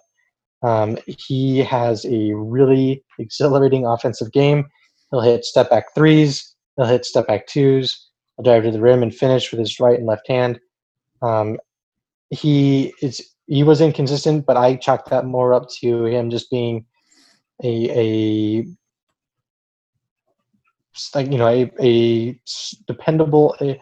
[0.61, 4.65] Um, he has a really exhilarating offensive game.
[5.09, 6.53] He'll hit step back threes.
[6.75, 8.09] He'll hit step back twos
[8.39, 10.59] a drive to the rim and finish with his right and left hand.
[11.21, 11.57] Um,
[12.29, 16.85] he is he was inconsistent, but I chalk that more up to him just being
[17.63, 18.65] a a
[21.15, 22.39] like you know a, a
[22.87, 23.79] dependable a,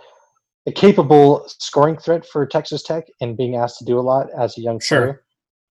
[0.66, 4.58] a capable scoring threat for Texas Tech and being asked to do a lot as
[4.58, 4.99] a young sure.
[4.99, 5.24] player.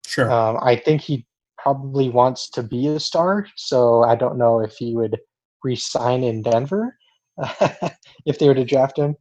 [0.05, 0.31] Sure.
[0.31, 1.25] Um, I think he
[1.57, 5.19] probably wants to be a star, so I don't know if he would
[5.63, 6.95] resign in Denver.
[8.25, 9.15] if they were to draft him.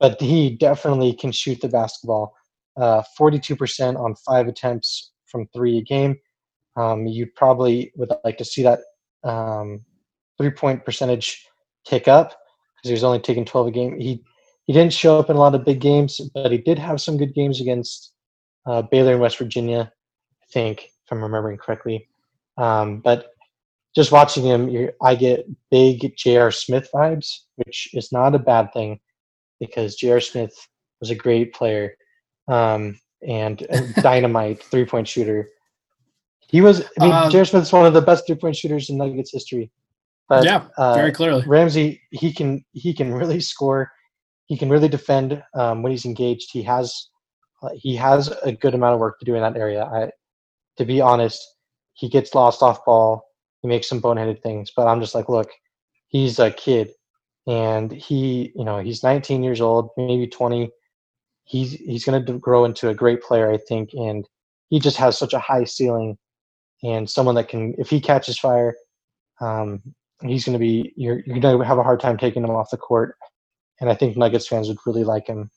[0.00, 2.34] But he definitely can shoot the basketball.
[2.76, 6.16] Uh, 42% on five attempts from three a game.
[6.76, 8.80] Um, you probably would like to see that
[9.22, 9.84] um,
[10.38, 11.46] three point percentage
[11.86, 14.00] tick up because he was only taking 12 a game.
[14.00, 14.22] He
[14.66, 17.18] he didn't show up in a lot of big games, but he did have some
[17.18, 18.12] good games against
[18.66, 19.92] uh, Baylor and West Virginia,
[20.42, 22.08] I think, if I'm remembering correctly.
[22.56, 23.33] Um, but
[23.94, 26.50] just watching him, I get big J.R.
[26.50, 28.98] Smith vibes, which is not a bad thing
[29.60, 30.20] because J.R.
[30.20, 30.54] Smith
[31.00, 31.96] was a great player
[32.48, 35.48] um, and a dynamite three point shooter.
[36.48, 37.44] He was, I mean, uh, J.R.
[37.44, 39.70] Smith is one of the best three point shooters in Nuggets history.
[40.28, 41.44] But, yeah, uh, very clearly.
[41.46, 43.92] Ramsey, he can he can really score.
[44.46, 46.48] He can really defend um, when he's engaged.
[46.50, 47.08] He has
[47.62, 49.84] uh, he has a good amount of work to do in that area.
[49.84, 50.10] I,
[50.78, 51.46] to be honest,
[51.92, 53.22] he gets lost off ball
[53.64, 55.50] he makes some boneheaded things, but I'm just like, look,
[56.08, 56.90] he's a kid,
[57.46, 60.70] and he, you know, he's 19 years old, maybe 20.
[61.44, 64.28] He's he's going to grow into a great player, I think, and
[64.68, 66.18] he just has such a high ceiling,
[66.82, 68.76] and someone that can, if he catches fire,
[69.40, 69.82] um,
[70.20, 72.68] he's going to be you're you're going to have a hard time taking him off
[72.70, 73.16] the court,
[73.80, 75.50] and I think Nuggets fans would really like him.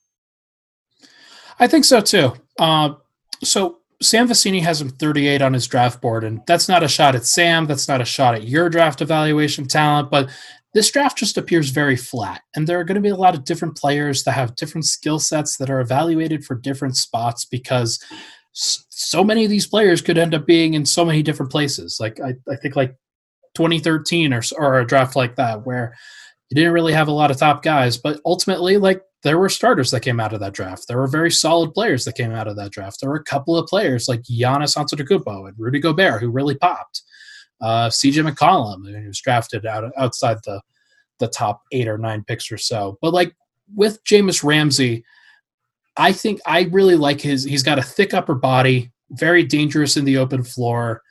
[1.59, 2.31] I think so too.
[2.57, 2.93] Uh,
[3.43, 7.15] so Sam Vecenie has him 38 on his draft board, and that's not a shot
[7.15, 7.65] at Sam.
[7.65, 10.29] That's not a shot at your draft evaluation talent, but
[10.73, 12.41] this draft just appears very flat.
[12.55, 15.17] And there are going to be a lot of different players that have different skill
[15.17, 18.03] sets that are evaluated for different spots because
[18.53, 21.97] so many of these players could end up being in so many different places.
[21.99, 22.95] Like, I, I think, like
[23.55, 25.95] 2013 or, or a draft like that, where
[26.49, 29.91] you didn't really have a lot of top guys, but ultimately, like there were starters
[29.91, 30.87] that came out of that draft.
[30.87, 33.01] There were very solid players that came out of that draft.
[33.01, 37.01] There were a couple of players like Giannis Antetokounmpo and Rudy Gobert who really popped.
[37.59, 40.61] Uh, CJ McCollum, who was drafted out outside the
[41.19, 42.97] the top eight or nine picks or so.
[43.01, 43.35] But like
[43.75, 45.03] with Jahmi'us Ramsey,
[45.97, 47.43] I think I really like his.
[47.43, 51.01] He's got a thick upper body, very dangerous in the open floor.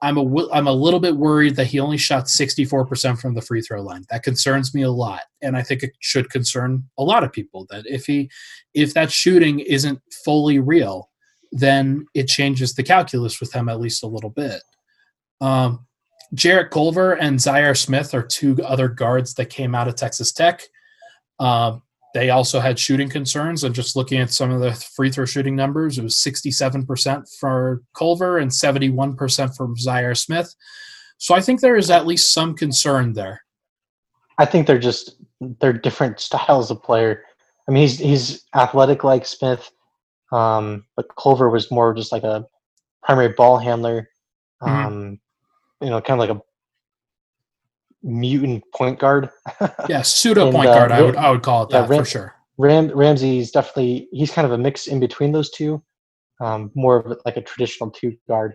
[0.00, 3.60] I'm a I'm a little bit worried that he only shot 64% from the free
[3.60, 4.04] throw line.
[4.10, 7.66] That concerns me a lot, and I think it should concern a lot of people.
[7.70, 8.30] That if he
[8.74, 11.10] if that shooting isn't fully real,
[11.50, 14.62] then it changes the calculus with him at least a little bit.
[15.40, 15.86] Um,
[16.34, 20.62] Jarrett Culver and Zhaire Smith are two other guards that came out of Texas Tech.
[21.40, 21.82] Um,
[22.14, 25.54] they also had shooting concerns, and just looking at some of the free throw shooting
[25.54, 30.54] numbers, it was 67% for Culver and 71% for Zhaire Smith.
[31.18, 33.42] So I think there is at least some concern there.
[34.38, 35.16] I think they're just
[35.60, 37.24] they're different styles of player.
[37.68, 39.70] I mean, he's he's athletic like Smith,
[40.32, 42.46] um, but Culver was more just like a
[43.02, 44.08] primary ball handler.
[44.60, 45.84] Um, mm-hmm.
[45.84, 46.42] You know, kind of like a
[48.02, 49.30] mutant point guard.
[49.88, 50.92] yeah, pseudo and, point uh, guard.
[50.92, 52.34] I would I would call it yeah, that Ram- for sure.
[52.58, 55.82] Ram Ramsey's definitely he's kind of a mix in between those two,
[56.40, 58.54] um, more of like a traditional two guard.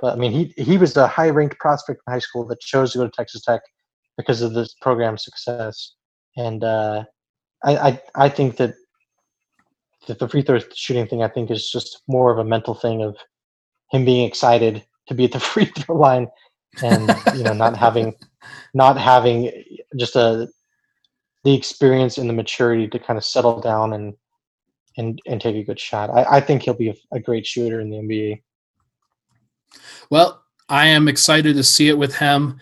[0.00, 2.92] But I mean, he he was a high ranked prospect in high school that chose
[2.92, 3.60] to go to Texas Tech
[4.16, 5.94] because of this program's success.
[6.36, 7.04] And uh,
[7.64, 8.74] I, I I think that
[10.06, 13.02] that the free throw shooting thing I think is just more of a mental thing
[13.02, 13.16] of
[13.90, 16.28] him being excited to be at the free throw line
[16.82, 18.14] and you know not having
[18.72, 19.50] not having
[19.96, 20.48] just a
[21.44, 24.14] the experience and the maturity to kind of settle down and
[24.96, 26.10] and and take a good shot.
[26.10, 28.42] I, I think he'll be a, a great shooter in the NBA.
[30.10, 32.60] Well, I am excited to see it with him.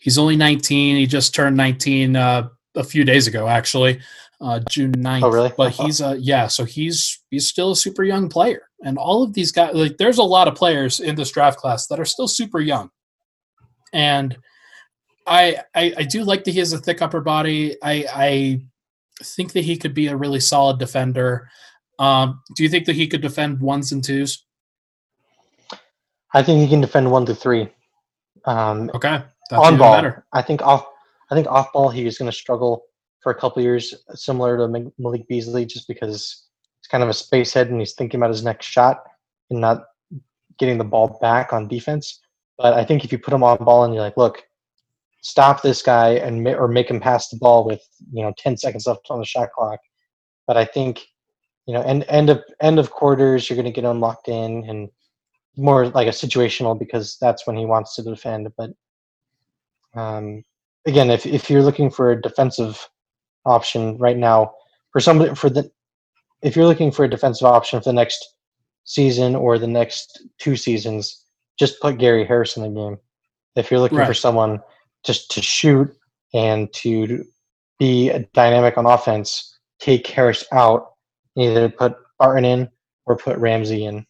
[0.00, 0.96] He's only 19.
[0.96, 4.00] He just turned 19 uh, a few days ago, actually,
[4.40, 5.22] uh, June 9th.
[5.22, 5.52] Oh, really?
[5.56, 8.68] But he's uh, yeah, so he's he's still a super young player.
[8.84, 11.86] And all of these guys, like, there's a lot of players in this draft class
[11.86, 12.90] that are still super young
[13.92, 14.36] and
[15.26, 17.76] I, I, I do like that he has a thick upper body.
[17.82, 18.62] I I
[19.22, 21.48] think that he could be a really solid defender.
[21.98, 24.44] Um, do you think that he could defend ones and twos?
[26.34, 27.68] I think he can defend one to three.
[28.44, 29.94] Um, okay, That's on ball.
[29.94, 30.24] Better.
[30.32, 30.86] I think off.
[31.30, 32.84] I think off ball he is going to struggle
[33.22, 36.46] for a couple years, similar to Malik Beasley, just because
[36.80, 39.04] he's kind of a space head and he's thinking about his next shot
[39.50, 39.84] and not
[40.58, 42.20] getting the ball back on defense.
[42.58, 44.42] But I think if you put him on ball and you're like, look,
[45.22, 47.80] stop this guy and or make him pass the ball with
[48.12, 49.80] you know 10 seconds left on the shot clock.
[50.46, 51.02] But I think
[51.66, 54.68] you know end end of end of quarters you're going to get him locked in
[54.68, 54.90] and
[55.56, 58.48] more like a situational because that's when he wants to defend.
[58.56, 58.70] But
[59.94, 60.42] um,
[60.86, 62.88] again, if if you're looking for a defensive
[63.44, 64.54] option right now
[64.92, 65.70] for somebody for the
[66.42, 68.34] if you're looking for a defensive option for the next
[68.84, 71.21] season or the next two seasons,
[71.62, 72.98] just put Gary Harris in the game.
[73.54, 74.06] If you're looking right.
[74.06, 74.60] for someone
[75.04, 75.88] just to shoot
[76.34, 77.24] and to
[77.78, 80.94] be a dynamic on offense, take Harris out,
[81.36, 82.68] either put Barton in
[83.06, 84.04] or put Ramsey in.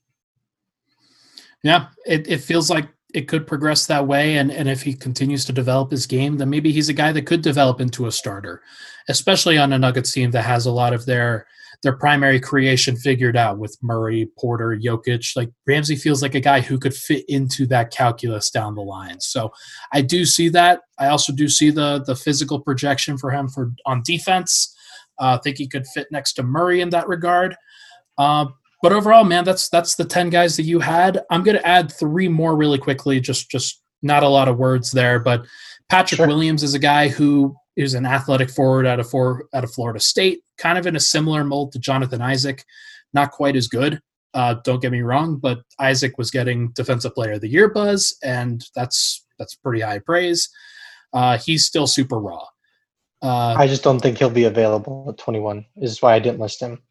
[1.63, 4.39] Yeah, it, it feels like it could progress that way.
[4.39, 7.27] And, and if he continues to develop his game, then maybe he's a guy that
[7.27, 8.63] could develop into a starter,
[9.11, 11.47] especially on a Nuggets team that has a lot of their
[11.83, 15.35] their primary creation figured out with Murray, Porter, Jokic.
[15.35, 19.21] Like Ramsey feels like a guy who could fit into that calculus down the line.
[19.21, 19.53] So
[19.93, 20.81] I do see that.
[20.99, 24.75] I also do see the the physical projection for him for on defense.
[25.19, 27.57] Uh, I think he could fit next to Murray in that regard.
[28.17, 28.47] Uh,
[28.81, 31.23] but overall, man, that's that's the ten guys that you had.
[31.31, 33.21] I'm going to add three more really quickly.
[33.21, 35.45] Just just not a lot of words there, but
[35.89, 36.27] Patrick sure.
[36.27, 40.01] Williams is a guy who is an athletic forward out of for out of Florida
[40.01, 42.65] State, kind of in a similar mold to Jonathan Isaac,
[43.15, 44.01] not quite as good.
[44.35, 48.17] Uh, don't get me wrong, but Isaac was getting Defensive Player of the Year buzz,
[48.23, 50.49] and that's that's pretty high praise.
[51.13, 52.45] Uh, he's still super raw.
[53.21, 55.65] Uh, I just don't think he'll be available at 21.
[55.77, 56.83] This is why I didn't list him.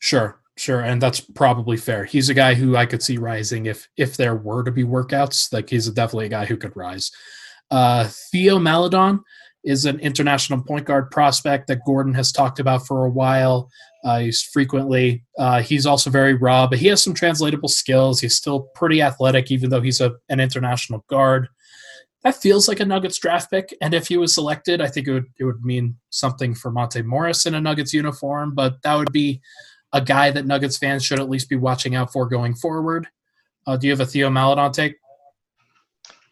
[0.00, 2.04] Sure, sure, and that's probably fair.
[2.04, 5.52] He's a guy who I could see rising if if there were to be workouts.
[5.52, 7.10] Like he's definitely a guy who could rise.
[7.70, 9.20] Uh, Theo Maledon
[9.64, 13.70] is an international point guard prospect that Gordon has talked about for a while.
[14.04, 18.20] Uh, he's frequently uh, he's also very raw, but he has some translatable skills.
[18.20, 21.48] He's still pretty athletic, even though he's a, an international guard.
[22.22, 25.12] That feels like a Nuggets draft pick, and if he was selected, I think it
[25.12, 28.54] would it would mean something for Monte Morris in a Nuggets uniform.
[28.54, 29.40] But that would be
[29.92, 33.08] a guy that Nuggets fans should at least be watching out for going forward.
[33.66, 34.96] Uh, do you have a Theo Maledon take?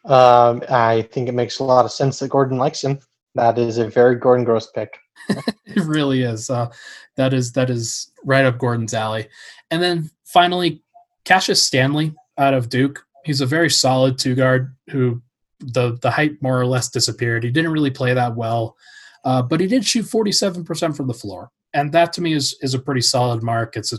[0.05, 2.99] Um, I think it makes a lot of sense that Gordon likes him.
[3.39, 4.99] That is a very Gordon Gross pick.
[5.28, 6.51] it really is.
[6.51, 6.72] Uh,
[7.14, 9.28] that is that is right up Gordon's alley.
[9.70, 10.82] And then finally,
[11.24, 13.05] Cassius Stanley out of Duke.
[13.24, 15.22] He's a very solid two guard who
[15.61, 17.45] the the height more or less disappeared.
[17.45, 18.76] He didn't really play that well,
[19.24, 22.32] uh, but he did shoot forty seven percent from the floor, and that to me
[22.32, 23.76] is is a pretty solid mark.
[23.76, 23.99] It's a,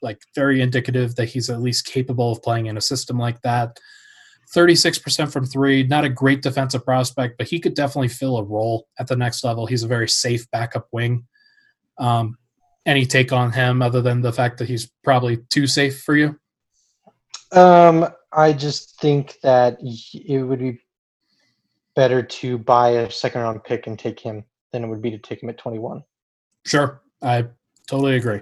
[0.00, 3.78] like very indicative that he's at least capable of playing in a system like that.
[4.54, 8.86] 36% from three, not a great defensive prospect, but he could definitely fill a role
[8.98, 9.66] at the next level.
[9.66, 11.26] He's a very safe backup wing.
[11.98, 12.36] Um,
[12.84, 16.38] any take on him other than the fact that he's probably too safe for you?
[17.52, 20.80] Um, I just think that it would be
[21.94, 25.18] better to buy a second round pick and take him than it would be to
[25.18, 26.02] take him at 21.
[26.64, 27.02] Sure.
[27.20, 27.46] I
[27.86, 28.40] totally agree.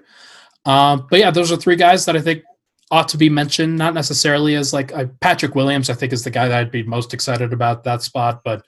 [0.64, 2.42] Um, but yeah, those are three guys that I think
[2.91, 6.30] ought to be mentioned, not necessarily as like uh, Patrick Williams, I think is the
[6.30, 8.43] guy that I'd be most excited about that spot.
[8.45, 8.64] But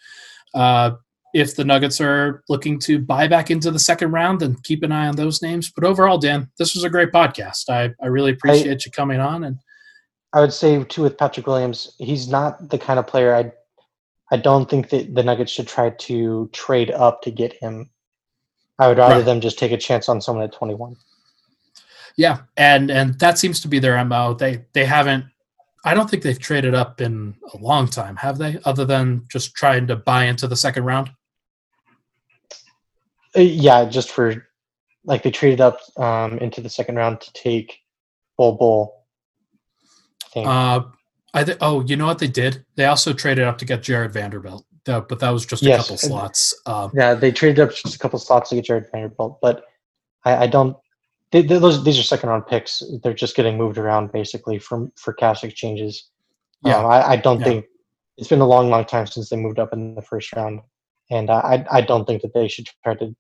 [0.55, 0.93] uh,
[1.35, 4.93] if the Nuggets are looking to buy back into the second round, then keep an
[4.93, 5.73] eye on those names.
[5.75, 7.69] But overall, Dan, this was a great podcast.
[7.69, 9.45] I, I really appreciate I, you coming on.
[9.45, 9.59] And
[10.33, 13.53] I would say too with Patrick Williams, he's not the kind of player I
[14.33, 17.91] I don't think that the Nuggets should try to trade up to get him.
[18.79, 19.25] I would rather right.
[19.27, 20.97] them just take a chance on someone at 21.
[22.17, 24.35] Yeah, and and that seems to be their mo.
[24.35, 25.25] They they haven't.
[25.85, 28.59] I don't think they've traded up in a long time, have they?
[28.65, 31.11] Other than just trying to buy into the second round.
[33.37, 34.47] Uh, yeah, just for
[35.05, 37.81] like they traded up um, into the second round to take
[38.37, 39.05] Bol Bol.
[40.37, 40.83] Uh,
[41.35, 41.59] I think.
[41.61, 42.65] Oh, you know what they did?
[42.77, 45.83] They also traded up to get Jarred Vanderbilt, but that was just a yes.
[45.83, 46.55] couple slots.
[46.67, 49.65] Um, yeah, they traded up just a couple slots to get Jarred Vanderbilt, but
[50.25, 50.77] I, I don't
[51.33, 52.83] they, those these are second round picks.
[53.03, 56.11] They're just getting moved around basically from for cash exchanges.
[56.65, 57.47] Yeah, um, I, I, don't yeah.
[57.47, 57.65] think
[58.17, 60.61] it's been a long, long time since they moved up in the first round,
[61.11, 63.17] and I I don't think that they should try to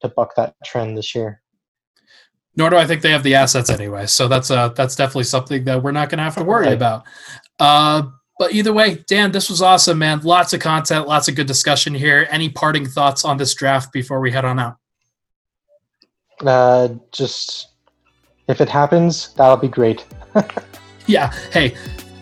[0.00, 1.42] to buck that trend this year.
[2.54, 4.06] Nor do I think they have the assets anyway.
[4.06, 6.74] So that's uh that's definitely something that we're not going to have to worry right.
[6.74, 7.04] about.
[7.58, 8.04] Uh,
[8.38, 10.20] but either way, Dan, this was awesome, man.
[10.20, 12.26] Lots of content, lots of good discussion here.
[12.30, 14.76] Any parting thoughts on this draft before we head on out?
[16.46, 17.68] Uh, just
[18.48, 20.04] if it happens, that'll be great.
[21.06, 21.32] yeah.
[21.50, 21.74] Hey,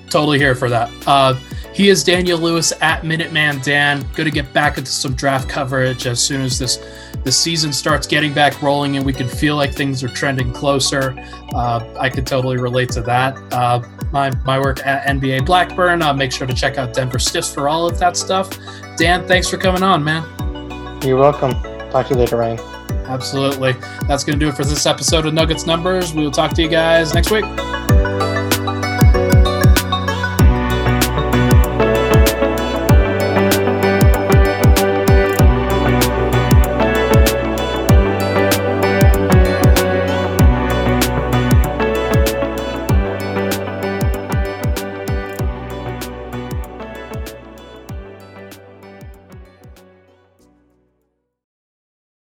[0.08, 0.90] totally here for that.
[1.06, 1.34] Uh,
[1.72, 4.00] he is Daniel Lewis at Minuteman Dan.
[4.14, 6.78] Going to get back into some draft coverage as soon as this
[7.24, 11.14] the season starts getting back rolling and we can feel like things are trending closer.
[11.54, 13.36] Uh, I could totally relate to that.
[13.52, 16.02] Uh, my, my work at NBA Blackburn.
[16.02, 18.50] Uh, make sure to check out Denver Stiffs for all of that stuff.
[18.96, 20.22] Dan, thanks for coming on, man.
[21.02, 21.52] You're welcome.
[21.90, 22.79] Talk to you later, Ryan.
[23.11, 23.72] Absolutely.
[24.06, 26.14] That's going to do it for this episode of Nuggets Numbers.
[26.14, 27.44] We will talk to you guys next week.